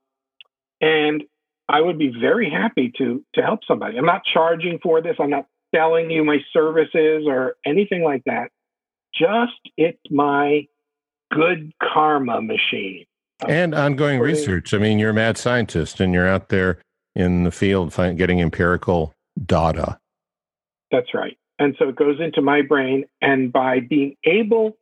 and 0.80 1.24
I 1.68 1.80
would 1.80 1.98
be 1.98 2.12
very 2.20 2.50
happy 2.50 2.92
to 2.98 3.24
to 3.34 3.42
help 3.42 3.60
somebody. 3.66 3.96
I'm 3.96 4.06
not 4.06 4.22
charging 4.24 4.78
for 4.82 5.00
this. 5.00 5.16
I'm 5.18 5.30
not 5.30 5.46
selling 5.74 6.10
you 6.10 6.24
my 6.24 6.38
services 6.52 7.24
or 7.26 7.56
anything 7.64 8.02
like 8.02 8.22
that. 8.26 8.50
Just 9.14 9.58
it's 9.76 9.98
my 10.10 10.66
good 11.32 11.72
karma 11.82 12.40
machine. 12.40 13.04
And 13.46 13.74
ongoing 13.74 14.20
research. 14.20 14.72
I 14.72 14.78
mean, 14.78 14.98
you're 14.98 15.10
a 15.10 15.14
mad 15.14 15.36
scientist 15.36 16.00
and 16.00 16.14
you're 16.14 16.28
out 16.28 16.48
there 16.48 16.78
in 17.14 17.44
the 17.44 17.50
field 17.50 17.92
find, 17.92 18.16
getting 18.16 18.40
empirical 18.40 19.14
data. 19.44 19.98
That's 20.90 21.14
right. 21.14 21.36
And 21.58 21.74
so 21.78 21.88
it 21.88 21.96
goes 21.96 22.20
into 22.20 22.42
my 22.42 22.62
brain. 22.62 23.04
And 23.20 23.52
by 23.52 23.80
being 23.80 24.16
able 24.24 24.76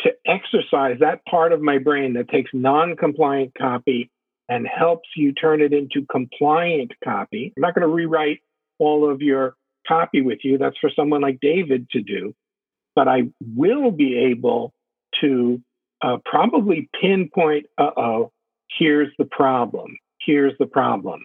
to 0.00 0.10
exercise 0.26 0.96
that 1.00 1.24
part 1.26 1.52
of 1.52 1.60
my 1.60 1.78
brain 1.78 2.14
that 2.14 2.28
takes 2.28 2.50
non 2.54 2.96
compliant 2.96 3.52
copy 3.58 4.10
and 4.48 4.66
helps 4.66 5.08
you 5.16 5.32
turn 5.32 5.60
it 5.60 5.72
into 5.72 6.06
compliant 6.10 6.92
copy, 7.04 7.52
I'm 7.56 7.60
not 7.60 7.74
going 7.74 7.86
to 7.86 7.92
rewrite 7.92 8.40
all 8.78 9.10
of 9.10 9.20
your 9.20 9.54
copy 9.86 10.22
with 10.22 10.38
you. 10.42 10.58
That's 10.58 10.78
for 10.80 10.90
someone 10.94 11.20
like 11.20 11.38
David 11.40 11.88
to 11.90 12.00
do. 12.00 12.34
But 12.94 13.08
I 13.08 13.30
will 13.56 13.90
be 13.90 14.16
able 14.30 14.72
to 15.20 15.60
uh, 16.02 16.16
probably 16.24 16.88
pinpoint, 17.00 17.66
uh 17.78 17.90
oh, 17.96 18.32
here's 18.78 19.12
the 19.18 19.24
problem. 19.24 19.96
Here's 20.20 20.54
the 20.58 20.66
problem. 20.66 21.24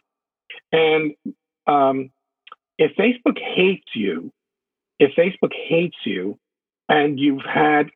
And 0.71 1.13
um, 1.67 2.11
if 2.77 2.95
Facebook 2.95 3.39
hates 3.39 3.87
you, 3.93 4.31
if 4.99 5.11
Facebook 5.15 5.53
hates 5.53 5.97
you 6.05 6.37
and 6.89 7.19
you've 7.19 7.45
had 7.45 7.89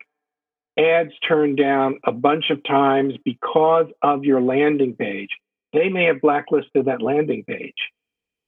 ads 0.77 1.11
turned 1.27 1.57
down 1.57 1.99
a 2.05 2.11
bunch 2.11 2.49
of 2.49 2.63
times 2.63 3.13
because 3.25 3.87
of 4.01 4.23
your 4.23 4.41
landing 4.41 4.95
page, 4.95 5.29
they 5.73 5.89
may 5.89 6.05
have 6.05 6.21
blacklisted 6.21 6.85
that 6.85 7.01
landing 7.01 7.43
page. 7.45 7.75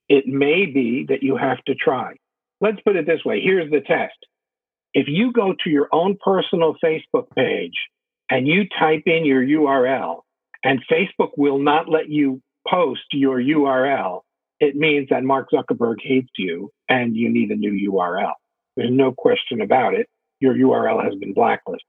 It 0.10 0.28
may 0.28 0.65
be 0.65 1.06
that 1.10 1.24
you 1.24 1.38
have 1.38 1.63
to 1.65 1.76
try. 1.76 2.15
Let's 2.60 2.82
put 2.82 2.96
it 2.96 3.06
this 3.06 3.24
way 3.26 3.41
here's 3.41 3.72
the 3.72 3.82
test. 3.82 4.17
If 4.94 5.08
you 5.08 5.32
go 5.32 5.54
to 5.63 5.70
your 5.70 5.88
own 5.91 6.17
personal 6.24 6.76
Facebook 6.84 7.28
page 7.36 7.76
and 8.30 8.48
you 8.48 8.65
type 8.80 9.04
in 9.06 9.26
your 9.26 9.41
URL, 9.41 10.22
and 10.63 10.84
Facebook 10.91 11.32
will 11.38 11.60
not 11.60 11.89
let 11.89 12.10
you 12.10 12.41
post 12.67 13.02
your 13.12 13.39
URL, 13.39 14.22
it 14.62 14.76
means 14.76 15.10
that 15.10 15.24
Mark 15.24 15.50
Zuckerberg 15.52 15.95
hates 16.02 16.30
you 16.38 16.71
and 16.88 17.17
you 17.17 17.30
need 17.30 17.50
a 17.50 17.56
new 17.56 17.91
URL. 17.91 18.34
There's 18.78 18.91
no 18.91 19.12
question 19.12 19.60
about 19.60 19.95
it. 19.95 20.08
Your 20.39 20.54
URL 20.54 21.04
has 21.04 21.15
been 21.15 21.34
blacklisted. 21.34 21.86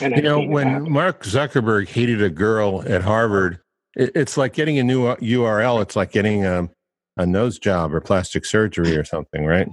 And 0.00 0.14
you 0.14 0.22
know, 0.22 0.40
when 0.40 0.90
Mark 0.92 1.24
Zuckerberg 1.24 1.88
hated 1.88 2.22
a 2.22 2.30
girl 2.30 2.84
at 2.86 3.02
Harvard, 3.02 3.60
it's 3.96 4.36
like 4.36 4.52
getting 4.52 4.78
a 4.78 4.84
new 4.84 5.14
URL. 5.16 5.82
It's 5.82 5.96
like 5.96 6.12
getting 6.12 6.44
a, 6.44 6.68
a 7.16 7.26
nose 7.26 7.58
job 7.58 7.94
or 7.94 8.00
plastic 8.00 8.44
surgery 8.44 8.96
or 8.96 9.04
something, 9.04 9.46
right? 9.46 9.68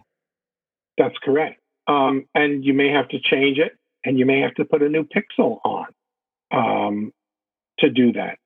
That's 0.98 1.16
correct. 1.24 1.60
Um, 1.88 2.26
and 2.34 2.64
you 2.64 2.74
may 2.74 2.90
have 2.90 3.10
to 3.10 3.20
change 3.20 3.60
it 3.60 3.74
and 4.06 4.18
you 4.18 4.26
may 4.26 4.40
have 4.40 4.56
to 4.56 4.66
put 4.66 4.82
a 4.82 4.90
new 4.90 5.06
pixel 5.06 5.60
on 5.64 5.88
um, 6.52 7.12
to 7.80 7.90
do 7.90 8.14
that 8.14 8.38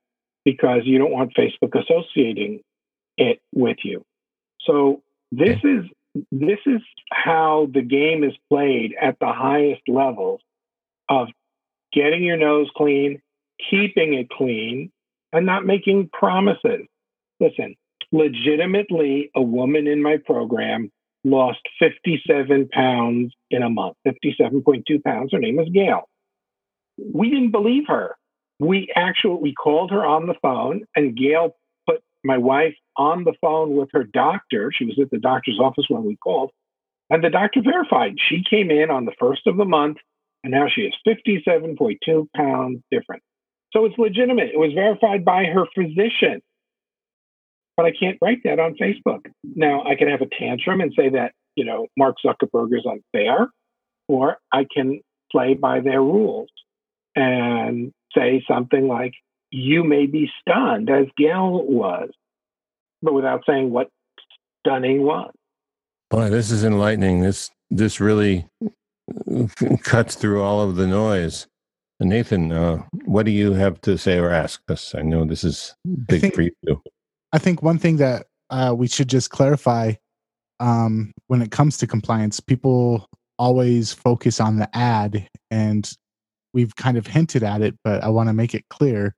because 0.43 0.81
you 0.85 0.97
don't 0.97 1.11
want 1.11 1.33
Facebook 1.35 1.79
associating 1.79 2.61
it 3.17 3.39
with 3.53 3.77
you. 3.83 4.03
So 4.65 5.01
this 5.31 5.57
is 5.63 5.85
this 6.31 6.59
is 6.65 6.81
how 7.11 7.69
the 7.73 7.81
game 7.81 8.23
is 8.23 8.33
played 8.49 8.95
at 9.01 9.17
the 9.19 9.31
highest 9.31 9.81
levels 9.87 10.41
of 11.09 11.27
getting 11.93 12.23
your 12.23 12.37
nose 12.37 12.69
clean, 12.75 13.21
keeping 13.69 14.13
it 14.13 14.29
clean, 14.29 14.91
and 15.31 15.45
not 15.45 15.65
making 15.65 16.09
promises. 16.11 16.85
Listen, 17.39 17.75
legitimately, 18.11 19.31
a 19.35 19.41
woman 19.41 19.87
in 19.87 20.01
my 20.01 20.17
program 20.17 20.91
lost 21.23 21.59
57 21.79 22.69
pounds 22.69 23.33
in 23.49 23.63
a 23.63 23.69
month, 23.69 23.95
57.2 24.07 25.03
pounds. 25.03 25.31
Her 25.31 25.39
name 25.39 25.59
is 25.59 25.69
Gail. 25.69 26.09
We 26.97 27.29
didn't 27.29 27.51
believe 27.51 27.83
her. 27.87 28.15
We 28.59 28.91
actually 28.95 29.39
we 29.41 29.53
called 29.53 29.91
her 29.91 30.05
on 30.05 30.27
the 30.27 30.35
phone, 30.41 30.83
and 30.95 31.17
Gail 31.17 31.55
my 32.23 32.37
wife 32.37 32.75
on 32.97 33.23
the 33.23 33.33
phone 33.41 33.75
with 33.75 33.89
her 33.93 34.03
doctor. 34.03 34.71
She 34.75 34.85
was 34.85 34.99
at 35.01 35.09
the 35.11 35.19
doctor's 35.19 35.59
office 35.59 35.85
when 35.89 36.03
we 36.03 36.17
called, 36.17 36.51
and 37.09 37.23
the 37.23 37.29
doctor 37.29 37.61
verified 37.63 38.15
she 38.17 38.43
came 38.47 38.71
in 38.71 38.89
on 38.89 39.05
the 39.05 39.13
first 39.19 39.47
of 39.47 39.57
the 39.57 39.65
month, 39.65 39.97
and 40.43 40.51
now 40.51 40.67
she 40.73 40.81
is 40.81 40.93
57.2 41.07 42.27
pounds 42.35 42.81
different. 42.91 43.23
So 43.73 43.85
it's 43.85 43.97
legitimate. 43.97 44.49
It 44.53 44.59
was 44.59 44.73
verified 44.73 45.23
by 45.23 45.45
her 45.45 45.65
physician 45.73 46.41
but 47.81 47.85
I 47.85 47.91
can't 47.97 48.17
write 48.21 48.43
that 48.43 48.59
on 48.59 48.75
Facebook. 48.75 49.25
Now 49.43 49.83
I 49.83 49.95
can 49.95 50.07
have 50.07 50.21
a 50.21 50.27
tantrum 50.27 50.81
and 50.81 50.93
say 50.95 51.09
that, 51.09 51.33
you 51.55 51.65
know, 51.65 51.87
Mark 51.97 52.17
Zuckerberg 52.23 52.77
is 52.77 52.85
unfair, 52.85 53.47
or 54.07 54.37
I 54.51 54.65
can 54.71 54.99
play 55.31 55.55
by 55.55 55.79
their 55.79 56.01
rules 56.01 56.49
and 57.15 57.91
say 58.15 58.43
something 58.47 58.87
like, 58.87 59.13
you 59.51 59.83
may 59.83 60.05
be 60.05 60.29
stunned 60.41 60.89
as 60.89 61.07
Gail 61.17 61.63
was, 61.63 62.09
but 63.01 63.13
without 63.13 63.43
saying 63.47 63.71
what 63.71 63.89
stunning 64.59 65.03
was. 65.03 65.31
Boy, 66.09 66.29
this 66.29 66.51
is 66.51 66.63
enlightening. 66.63 67.21
This 67.21 67.51
this 67.69 67.99
really 67.99 68.47
cuts 69.83 70.15
through 70.15 70.41
all 70.41 70.61
of 70.61 70.75
the 70.75 70.87
noise. 70.87 71.47
Nathan, 71.99 72.51
uh, 72.51 72.83
what 73.05 73.25
do 73.25 73.31
you 73.31 73.53
have 73.53 73.79
to 73.81 73.95
say 73.97 74.17
or 74.17 74.31
ask 74.31 74.59
us? 74.69 74.95
I 74.95 75.03
know 75.03 75.23
this 75.23 75.43
is 75.43 75.75
big 76.07 76.21
think, 76.21 76.33
for 76.33 76.41
you. 76.41 76.81
I 77.31 77.37
think 77.37 77.61
one 77.61 77.77
thing 77.77 77.97
that 77.97 78.25
uh, 78.49 78.73
we 78.75 78.87
should 78.87 79.07
just 79.07 79.29
clarify 79.29 79.93
um, 80.59 81.11
when 81.27 81.41
it 81.41 81.51
comes 81.51 81.77
to 81.77 81.87
compliance, 81.87 82.39
people 82.39 83.07
always 83.37 83.93
focus 83.93 84.39
on 84.39 84.57
the 84.57 84.69
ad, 84.75 85.27
and 85.49 85.91
we've 86.53 86.75
kind 86.75 86.97
of 86.97 87.07
hinted 87.07 87.43
at 87.43 87.61
it, 87.61 87.75
but 87.83 88.03
I 88.03 88.09
want 88.09 88.29
to 88.29 88.33
make 88.33 88.53
it 88.53 88.65
clear. 88.69 89.15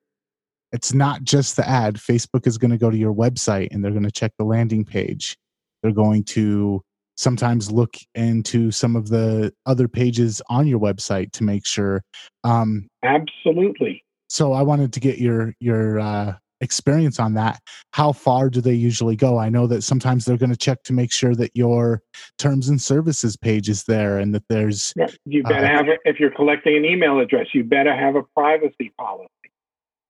It's 0.74 0.92
not 0.92 1.22
just 1.22 1.54
the 1.56 1.66
ad. 1.66 1.94
Facebook 1.94 2.48
is 2.48 2.58
going 2.58 2.72
to 2.72 2.76
go 2.76 2.90
to 2.90 2.96
your 2.96 3.14
website 3.14 3.68
and 3.70 3.82
they're 3.82 3.92
going 3.92 4.02
to 4.02 4.10
check 4.10 4.32
the 4.38 4.44
landing 4.44 4.84
page. 4.84 5.36
They're 5.82 5.92
going 5.92 6.24
to 6.24 6.82
sometimes 7.16 7.70
look 7.70 7.96
into 8.16 8.72
some 8.72 8.96
of 8.96 9.08
the 9.08 9.52
other 9.66 9.86
pages 9.86 10.42
on 10.50 10.66
your 10.66 10.80
website 10.80 11.30
to 11.32 11.44
make 11.44 11.64
sure. 11.64 12.02
Um, 12.42 12.88
Absolutely. 13.04 14.04
So 14.28 14.52
I 14.52 14.62
wanted 14.62 14.92
to 14.94 15.00
get 15.00 15.18
your 15.18 15.54
your 15.60 16.00
uh, 16.00 16.34
experience 16.60 17.20
on 17.20 17.34
that 17.34 17.60
how 17.92 18.12
far 18.12 18.48
do 18.48 18.60
they 18.60 18.72
usually 18.72 19.16
go 19.16 19.38
i 19.38 19.48
know 19.48 19.66
that 19.66 19.82
sometimes 19.82 20.24
they're 20.24 20.38
going 20.38 20.50
to 20.50 20.56
check 20.56 20.82
to 20.82 20.92
make 20.92 21.12
sure 21.12 21.34
that 21.34 21.50
your 21.54 22.00
terms 22.38 22.68
and 22.68 22.80
services 22.80 23.36
page 23.36 23.68
is 23.68 23.84
there 23.84 24.18
and 24.18 24.34
that 24.34 24.44
there's 24.48 24.94
you 25.26 25.42
better 25.42 25.64
uh, 25.64 25.68
have 25.68 25.88
it 25.88 25.98
if 26.04 26.18
you're 26.18 26.30
collecting 26.30 26.76
an 26.76 26.84
email 26.84 27.18
address 27.18 27.48
you 27.52 27.64
better 27.64 27.94
have 27.94 28.14
a 28.14 28.22
privacy 28.34 28.92
policy 28.98 29.28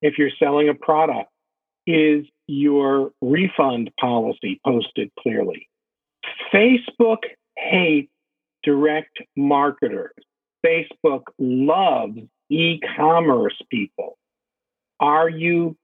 if 0.04 0.18
you're 0.18 0.30
selling 0.38 0.68
a 0.68 0.74
product 0.74 1.30
is 1.86 2.24
your 2.46 3.10
refund 3.20 3.90
policy 4.00 4.60
posted 4.64 5.10
clearly 5.18 5.68
facebook 6.52 7.24
hates 7.56 8.12
direct 8.62 9.18
marketers 9.36 10.14
facebook 10.64 11.22
loves 11.38 12.18
e-commerce 12.50 13.60
people 13.70 14.16
are 15.00 15.28
you 15.28 15.76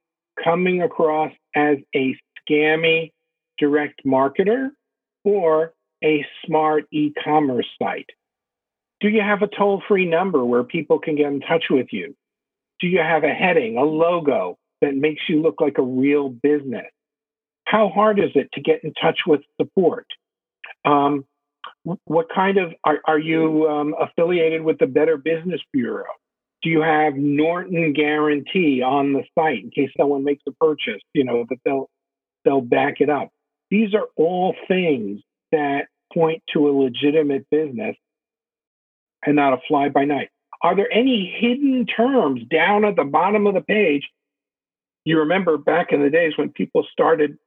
coming 0.43 0.83
across 0.83 1.33
as 1.55 1.79
a 1.95 2.17
scammy 2.49 3.13
direct 3.59 4.01
marketer 4.07 4.71
or 5.25 5.73
a 6.03 6.25
smart 6.45 6.85
e 6.91 7.13
commerce 7.23 7.67
site? 7.81 8.09
Do 9.01 9.09
you 9.09 9.21
have 9.21 9.43
a 9.43 9.49
toll 9.49 9.83
free 9.87 10.07
number 10.07 10.45
where 10.45 10.65
people 10.65 10.99
can 10.99 11.17
get 11.17 11.27
in 11.27 11.41
touch 11.41 11.65
with 11.71 11.89
you? 11.91 12.17
Do 12.81 12.89
you 12.89 13.01
have 13.01 13.25
a 13.25 13.29
heading, 13.29 13.77
a 13.77 13.83
logo 13.83 14.59
that 14.81 14.95
makes 14.95 15.23
you 15.29 15.43
look 15.43 15.61
like 15.61 15.79
a 15.79 15.83
real 15.83 16.29
business? 16.29 16.87
How 17.65 17.89
hard 17.89 18.19
is 18.19 18.31
it 18.35 18.49
to 18.55 18.61
get 18.61 18.83
in 18.85 18.93
touch 18.95 19.21
with 19.27 19.43
support? 19.61 20.07
Um, 20.85 21.25
what 22.05 22.27
kind 22.35 22.59
of 22.59 22.73
are, 22.85 23.01
are 23.07 23.19
you 23.19 23.69
um, 23.69 23.95
affiliated 24.01 24.63
with 24.63 24.79
the 24.79 24.87
Better 24.87 25.17
Business 25.17 25.61
Bureau? 25.73 26.05
do 26.63 26.69
you 26.69 26.83
have 26.83 27.15
Norton 27.15 27.93
guarantee 27.93 28.83
on 28.83 29.13
the 29.13 29.25
site 29.35 29.65
in 29.65 29.71
case 29.71 29.91
someone 29.97 30.25
makes 30.25 30.43
a 30.47 30.53
purchase, 30.53 31.01
you 31.15 31.25
know, 31.25 31.47
that 31.49 31.59
they'll 31.65 31.89
they'll 32.45 32.61
back 32.61 33.01
it 33.01 33.09
up. 33.09 33.31
These 33.71 33.95
are 33.95 34.07
all 34.17 34.55
things 34.69 35.21
that 35.53 35.87
point 36.13 36.43
to 36.53 36.69
a 36.69 36.73
legitimate 36.73 37.47
business 37.51 37.97
and 39.25 39.37
not 39.37 39.53
a 39.53 39.59
fly 39.69 39.89
by 39.89 40.05
night. 40.05 40.29
Are 40.63 40.77
there 40.77 40.93
any 40.93 41.35
hidden 41.41 41.87
terms 41.87 42.43
down 42.51 42.85
at 42.85 42.97
the 42.97 43.05
bottom 43.05 43.47
of 43.47 43.55
the 43.55 43.61
page? 43.61 44.09
You 45.05 45.21
remember 45.21 45.57
back 45.57 45.93
in 45.93 46.03
the 46.03 46.11
days 46.11 46.35
when 46.37 46.51
people 46.51 46.87
started 46.93 47.39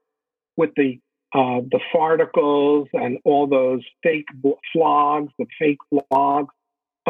with 0.57 0.71
the 0.75 0.99
uh, 1.33 1.61
the 1.71 1.79
farticles 1.93 2.87
and 2.93 3.17
all 3.25 3.47
those 3.47 3.81
fake 4.03 4.27
flogs, 4.71 5.33
the 5.39 5.47
fake 5.57 5.79
blogs, 5.91 6.49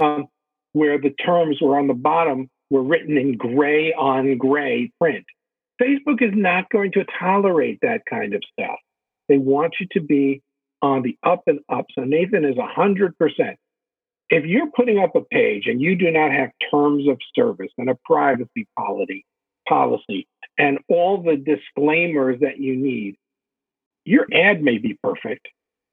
um, 0.02 0.28
where 0.72 0.98
the 0.98 1.10
terms 1.10 1.58
were 1.62 1.78
on 1.78 1.88
the 1.88 1.94
bottom 1.94 2.50
were 2.70 2.84
written 2.84 3.18
in 3.18 3.36
gray 3.36 3.94
on 3.94 4.38
gray 4.38 4.92
print. 5.00 5.26
Facebook 5.82 6.22
is 6.22 6.34
not 6.34 6.70
going 6.70 6.92
to 6.94 7.06
tolerate 7.20 7.80
that 7.82 8.02
kind 8.10 8.34
of 8.34 8.42
stuff. 8.54 8.78
They 9.28 9.38
want 9.38 9.76
you 9.80 9.88
to 9.92 10.02
be 10.02 10.42
on 10.82 11.02
the 11.02 11.18
up 11.24 11.44
and 11.48 11.60
up. 11.70 11.86
So 11.94 12.04
Nathan 12.04 12.46
is 12.46 12.56
100%. 12.56 13.12
If 14.30 14.46
you're 14.46 14.72
putting 14.76 15.00
up 15.00 15.16
a 15.16 15.22
page 15.22 15.68
and 15.68 15.82
you 15.82 15.96
do 15.96 16.10
not 16.12 16.32
have 16.32 16.50
terms 16.72 17.08
of 17.08 17.18
service 17.36 17.72
and 17.78 17.90
a 17.90 17.98
privacy 18.06 18.68
policy, 18.78 19.26
policy 19.68 20.28
and 20.58 20.80
all 20.90 21.22
the 21.22 21.36
disclaimers 21.36 22.40
that 22.42 22.60
you 22.60 22.76
need, 22.76 23.16
your 24.06 24.26
ad 24.34 24.62
may 24.62 24.78
be 24.78 24.98
perfect. 25.02 25.48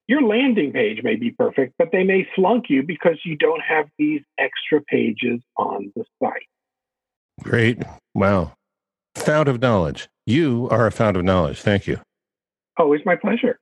Your 0.09 0.23
landing 0.23 0.73
page 0.73 1.05
may 1.05 1.15
be 1.15 1.31
perfect, 1.31 1.75
but 1.79 1.93
they 1.93 2.03
may 2.03 2.27
flunk 2.35 2.65
you 2.69 2.83
because 2.83 3.19
you 3.25 3.37
don't 3.37 3.63
have 3.63 3.87
these 3.97 4.23
extra 4.39 4.81
pages 4.83 5.41
on 5.57 5.93
the 5.95 6.05
site. 6.21 6.49
Great. 7.43 7.79
Wow. 8.13 8.55
Fount 9.15 9.49
of 9.49 9.61
knowledge. 9.61 10.09
You 10.27 10.67
are 10.71 10.89
a 10.89 10.91
fount 10.91 11.17
of 11.17 11.25
knowledge. 11.25 11.61
Thank 11.61 11.87
you. 11.87 12.01
Always 12.77 13.03
my 13.05 13.15
pleasure. 13.15 13.60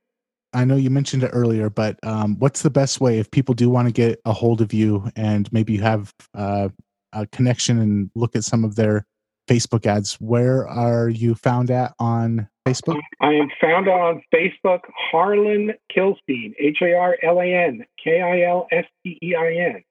I 0.53 0.65
know 0.65 0.77
you 0.77 0.91
mentioned 0.91 1.23
it 1.23 1.31
earlier, 1.33 1.69
but 1.69 1.99
um, 2.03 2.37
what's 2.39 2.63
the 2.63 2.71
best 2.71 3.01
way 3.01 3.19
if 3.19 3.31
people 3.31 3.55
do 3.55 3.69
want 3.69 3.89
to 3.89 3.93
get 3.93 4.21
a 4.25 4.33
hold 4.33 4.61
of 4.61 4.73
you 4.73 5.11
and 5.15 5.51
maybe 5.53 5.75
you 5.75 5.83
have 5.83 6.15
uh, 6.35 6.69
a 7.13 7.27
connection 7.27 7.79
and 7.79 8.11
look 8.15 8.35
at 8.35 8.45
some 8.45 8.65
of 8.65 8.77
their 8.77 9.07
Facebook 9.49 9.87
ads? 9.87 10.15
Where 10.15 10.67
are 10.67 11.09
you 11.09 11.35
found 11.35 11.71
at 11.71 11.95
on 11.99 12.49
Facebook? 12.67 13.01
I 13.21 13.35
am 13.35 13.51
found 13.61 13.89
on 13.89 14.23
Facebook, 14.35 14.81
Harlan 15.11 15.73
Kilstein, 15.95 16.55
H 16.59 16.79
A 16.83 16.95
R 16.95 17.17
L 17.23 17.41
A 17.41 17.47
N 17.47 17.85
K 18.03 18.21
I 18.21 18.49
L 18.49 18.67
S 18.73 18.85
T 19.05 19.19
E 19.23 19.35
I 19.35 19.53
N. 19.53 19.83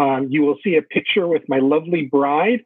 Um, 0.00 0.28
you 0.30 0.42
will 0.42 0.56
see 0.62 0.76
a 0.76 0.82
picture 0.82 1.26
with 1.26 1.42
my 1.48 1.58
lovely 1.58 2.08
bride. 2.10 2.64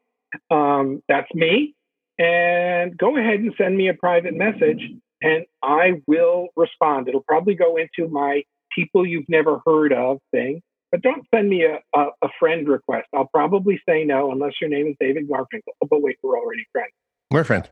Um, 0.51 1.03
that's 1.09 1.33
me. 1.35 1.75
And 2.19 2.97
go 2.97 3.17
ahead 3.17 3.41
and 3.41 3.53
send 3.59 3.77
me 3.77 3.89
a 3.89 3.95
private 3.95 4.35
message 4.35 4.83
and 5.25 5.47
I 5.63 6.03
will 6.07 6.49
respond. 6.55 7.09
It'll 7.09 7.25
probably 7.27 7.55
go 7.55 7.77
into 7.79 8.09
my 8.13 8.43
people 8.75 9.07
you've 9.07 9.29
never 9.29 9.61
heard 9.67 9.93
of 9.93 10.19
thing, 10.31 10.61
but 10.93 11.01
don't 11.01 11.27
send 11.35 11.49
me 11.49 11.65
a, 11.65 11.79
a, 11.99 12.07
a 12.23 12.29
friend 12.39 12.69
request. 12.69 13.09
I'll 13.15 13.31
probably 13.33 13.81
say 13.89 14.05
no 14.05 14.31
unless 14.31 14.53
your 14.61 14.69
name 14.69 14.89
is 14.89 14.97
David 15.01 15.29
Garfinkel. 15.29 15.73
Oh, 15.83 15.87
but 15.89 16.03
wait, 16.03 16.19
we're 16.23 16.39
already 16.39 16.67
friends. 16.73 16.93
We're 17.31 17.45
friends. 17.45 17.69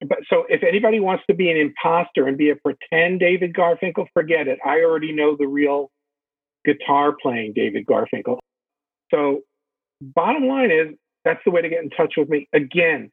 But 0.00 0.18
so 0.28 0.44
if 0.48 0.62
anybody 0.64 0.98
wants 0.98 1.22
to 1.30 1.34
be 1.34 1.48
an 1.50 1.56
imposter 1.56 2.26
and 2.26 2.36
be 2.36 2.50
a 2.50 2.56
pretend 2.56 3.20
David 3.20 3.54
Garfinkel, 3.54 4.06
forget 4.12 4.48
it. 4.48 4.58
I 4.66 4.80
already 4.80 5.12
know 5.12 5.36
the 5.38 5.46
real 5.46 5.90
guitar 6.64 7.14
playing 7.22 7.52
David 7.54 7.86
Garfinkel. 7.86 8.38
So 9.12 9.42
bottom 10.00 10.48
line 10.48 10.72
is 10.72 10.94
that's 11.24 11.40
the 11.44 11.52
way 11.52 11.62
to 11.62 11.68
get 11.68 11.84
in 11.84 11.90
touch 11.90 12.14
with 12.16 12.28
me. 12.28 12.48
Again, 12.52 13.10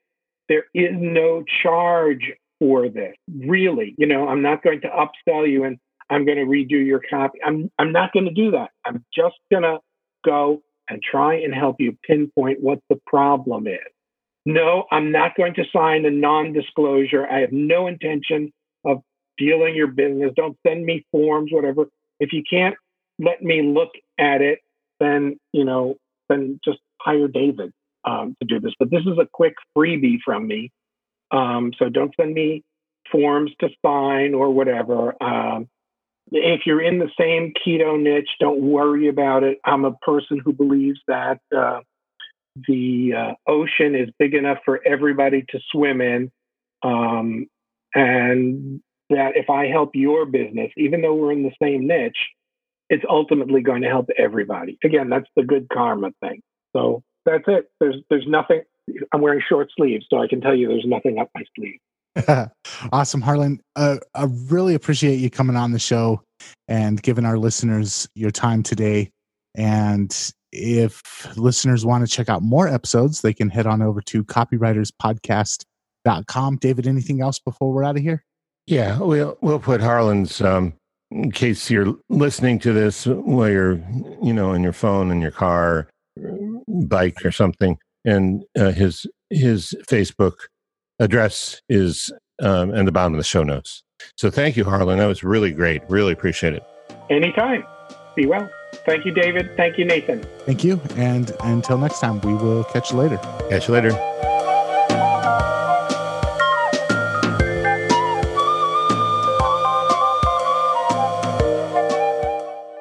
there 0.49 0.65
is 0.73 0.91
no 0.93 1.43
charge 1.61 2.33
for 2.61 2.89
this. 2.89 3.15
Really, 3.43 3.95
you 3.97 4.05
know, 4.05 4.27
I'm 4.27 4.43
not 4.43 4.63
going 4.63 4.81
to 4.81 4.87
upsell 4.87 5.49
you 5.49 5.63
and 5.63 5.79
I'm 6.11 6.25
going 6.25 6.37
to 6.37 6.45
redo 6.45 6.85
your 6.85 7.01
copy. 7.09 7.39
I'm 7.43 7.71
I'm 7.79 7.91
not 7.91 8.13
going 8.13 8.25
to 8.25 8.31
do 8.31 8.51
that. 8.51 8.69
I'm 8.85 9.03
just 9.13 9.37
going 9.49 9.63
to 9.63 9.79
go 10.23 10.61
and 10.87 11.01
try 11.01 11.35
and 11.35 11.53
help 11.53 11.77
you 11.79 11.97
pinpoint 12.07 12.59
what 12.61 12.79
the 12.89 12.99
problem 13.07 13.65
is. 13.65 13.79
No, 14.45 14.85
I'm 14.91 15.11
not 15.11 15.35
going 15.35 15.55
to 15.55 15.63
sign 15.73 16.05
a 16.05 16.11
non-disclosure. 16.11 17.27
I 17.27 17.39
have 17.39 17.51
no 17.51 17.87
intention 17.87 18.51
of 18.85 19.01
dealing 19.37 19.75
your 19.75 19.87
business. 19.87 20.31
Don't 20.35 20.57
send 20.65 20.85
me 20.85 21.05
forms, 21.11 21.51
whatever. 21.51 21.85
If 22.19 22.33
you 22.33 22.43
can't 22.47 22.75
let 23.17 23.41
me 23.41 23.61
look 23.63 23.91
at 24.19 24.41
it, 24.41 24.59
then 24.99 25.39
you 25.51 25.65
know, 25.65 25.95
then 26.29 26.59
just 26.63 26.79
hire 27.01 27.27
David 27.27 27.71
um, 28.05 28.35
to 28.41 28.47
do 28.47 28.59
this. 28.59 28.73
But 28.77 28.91
this 28.91 29.01
is 29.01 29.17
a 29.19 29.27
quick 29.31 29.53
freebie 29.75 30.19
from 30.23 30.45
me 30.45 30.71
um, 31.31 31.71
so 31.77 31.89
don't 31.89 32.13
send 32.19 32.33
me 32.33 32.63
forms 33.11 33.51
to 33.59 33.69
sign 33.85 34.33
or 34.33 34.53
whatever. 34.53 35.21
Um, 35.21 35.67
if 36.31 36.61
you're 36.65 36.81
in 36.81 36.99
the 36.99 37.09
same 37.19 37.53
keto 37.65 38.01
niche, 38.01 38.29
don't 38.39 38.61
worry 38.61 39.07
about 39.09 39.43
it. 39.43 39.59
I'm 39.65 39.85
a 39.85 39.93
person 39.97 40.39
who 40.43 40.53
believes 40.53 40.99
that 41.07 41.39
uh, 41.55 41.81
the 42.67 43.13
uh, 43.17 43.33
ocean 43.47 43.95
is 43.95 44.09
big 44.17 44.33
enough 44.33 44.59
for 44.63 44.79
everybody 44.85 45.43
to 45.49 45.59
swim 45.71 46.01
in. 46.01 46.31
Um, 46.83 47.47
and 47.93 48.81
that 49.09 49.35
if 49.35 49.49
I 49.49 49.67
help 49.67 49.91
your 49.93 50.25
business, 50.25 50.71
even 50.77 51.01
though 51.01 51.13
we're 51.13 51.33
in 51.33 51.43
the 51.43 51.51
same 51.61 51.85
niche, 51.85 52.17
it's 52.89 53.03
ultimately 53.09 53.61
going 53.61 53.81
to 53.81 53.89
help 53.89 54.09
everybody. 54.17 54.77
Again, 54.83 55.09
that's 55.09 55.27
the 55.35 55.43
good 55.43 55.67
karma 55.71 56.11
thing. 56.21 56.41
So 56.75 57.03
that's 57.25 57.43
it. 57.47 57.69
There's 57.79 57.97
there's 58.09 58.27
nothing 58.27 58.61
I'm 59.13 59.21
wearing 59.21 59.41
short 59.47 59.69
sleeves, 59.75 60.05
so 60.09 60.21
I 60.21 60.27
can 60.27 60.41
tell 60.41 60.55
you 60.55 60.67
there's 60.67 60.85
nothing 60.85 61.19
up 61.19 61.29
my 61.35 61.43
sleeve. 61.55 61.79
awesome, 62.91 63.21
Harlan. 63.21 63.61
Uh, 63.75 63.97
I 64.15 64.25
really 64.47 64.73
appreciate 64.75 65.17
you 65.17 65.29
coming 65.29 65.55
on 65.55 65.71
the 65.71 65.79
show 65.79 66.21
and 66.67 67.01
giving 67.01 67.23
our 67.25 67.37
listeners 67.37 68.09
your 68.15 68.31
time 68.31 68.63
today. 68.63 69.11
And 69.55 70.13
if 70.51 71.37
listeners 71.37 71.85
want 71.85 72.05
to 72.05 72.13
check 72.13 72.27
out 72.29 72.41
more 72.41 72.67
episodes, 72.67 73.21
they 73.21 73.33
can 73.33 73.49
head 73.49 73.67
on 73.67 73.81
over 73.81 74.01
to 74.01 74.21
copywriterspodcast.com. 74.23 76.57
David, 76.57 76.87
anything 76.87 77.21
else 77.21 77.39
before 77.39 77.71
we're 77.71 77.85
out 77.85 77.97
of 77.97 78.01
here? 78.01 78.23
Yeah, 78.67 78.99
we'll 78.99 79.37
we'll 79.41 79.59
put 79.59 79.81
Harlan's 79.81 80.39
um, 80.41 80.73
in 81.09 81.31
case 81.31 81.71
you're 81.71 81.95
listening 82.09 82.59
to 82.59 82.73
this 82.73 83.07
while 83.07 83.49
you're 83.49 83.81
you 84.21 84.33
know 84.33 84.53
in 84.53 84.61
your 84.63 84.73
phone 84.73 85.09
in 85.11 85.19
your 85.19 85.31
car, 85.31 85.87
bike 86.67 87.25
or 87.25 87.31
something 87.31 87.79
and 88.05 88.43
uh, 88.57 88.71
his 88.71 89.05
his 89.29 89.75
Facebook 89.87 90.33
address 90.99 91.61
is 91.69 92.11
um, 92.41 92.73
in 92.73 92.85
the 92.85 92.91
bottom 92.91 93.13
of 93.13 93.17
the 93.17 93.23
show 93.23 93.43
notes. 93.43 93.83
So 94.17 94.29
thank 94.29 94.57
you, 94.57 94.63
Harlan. 94.63 94.97
That 94.97 95.07
was 95.07 95.23
really 95.23 95.51
great. 95.51 95.81
Really 95.89 96.13
appreciate 96.13 96.53
it. 96.53 96.63
Anytime. 97.09 97.63
Be 98.15 98.25
well. 98.25 98.49
Thank 98.85 99.05
you, 99.05 99.11
David. 99.11 99.55
Thank 99.55 99.77
you, 99.77 99.85
Nathan. 99.85 100.25
Thank 100.45 100.63
you. 100.63 100.81
And 100.95 101.31
until 101.41 101.77
next 101.77 101.99
time, 101.99 102.19
we 102.21 102.33
will 102.33 102.63
catch 102.65 102.91
you 102.91 102.97
later. 102.97 103.17
Catch 103.49 103.67
you 103.67 103.73
later. 103.73 103.91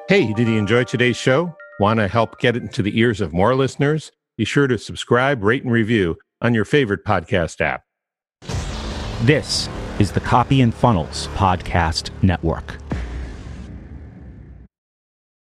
Hey, 0.09 0.33
did 0.33 0.47
you 0.47 0.57
enjoy 0.57 0.83
today's 0.83 1.15
show? 1.15 1.55
Want 1.79 1.99
to 1.99 2.07
help 2.09 2.39
get 2.39 2.57
it 2.57 2.63
into 2.63 2.81
the 2.81 2.99
ears 2.99 3.21
of 3.21 3.31
more 3.31 3.55
listeners? 3.55 4.11
Be 4.41 4.45
sure 4.45 4.65
to 4.65 4.75
subscribe, 4.75 5.43
rate, 5.43 5.61
and 5.61 5.71
review 5.71 6.17
on 6.41 6.55
your 6.55 6.65
favorite 6.65 7.05
podcast 7.05 7.61
app. 7.61 7.83
This 9.21 9.69
is 9.99 10.11
the 10.13 10.19
Copy 10.19 10.61
and 10.61 10.73
Funnels 10.73 11.27
Podcast 11.35 12.09
Network. 12.23 12.77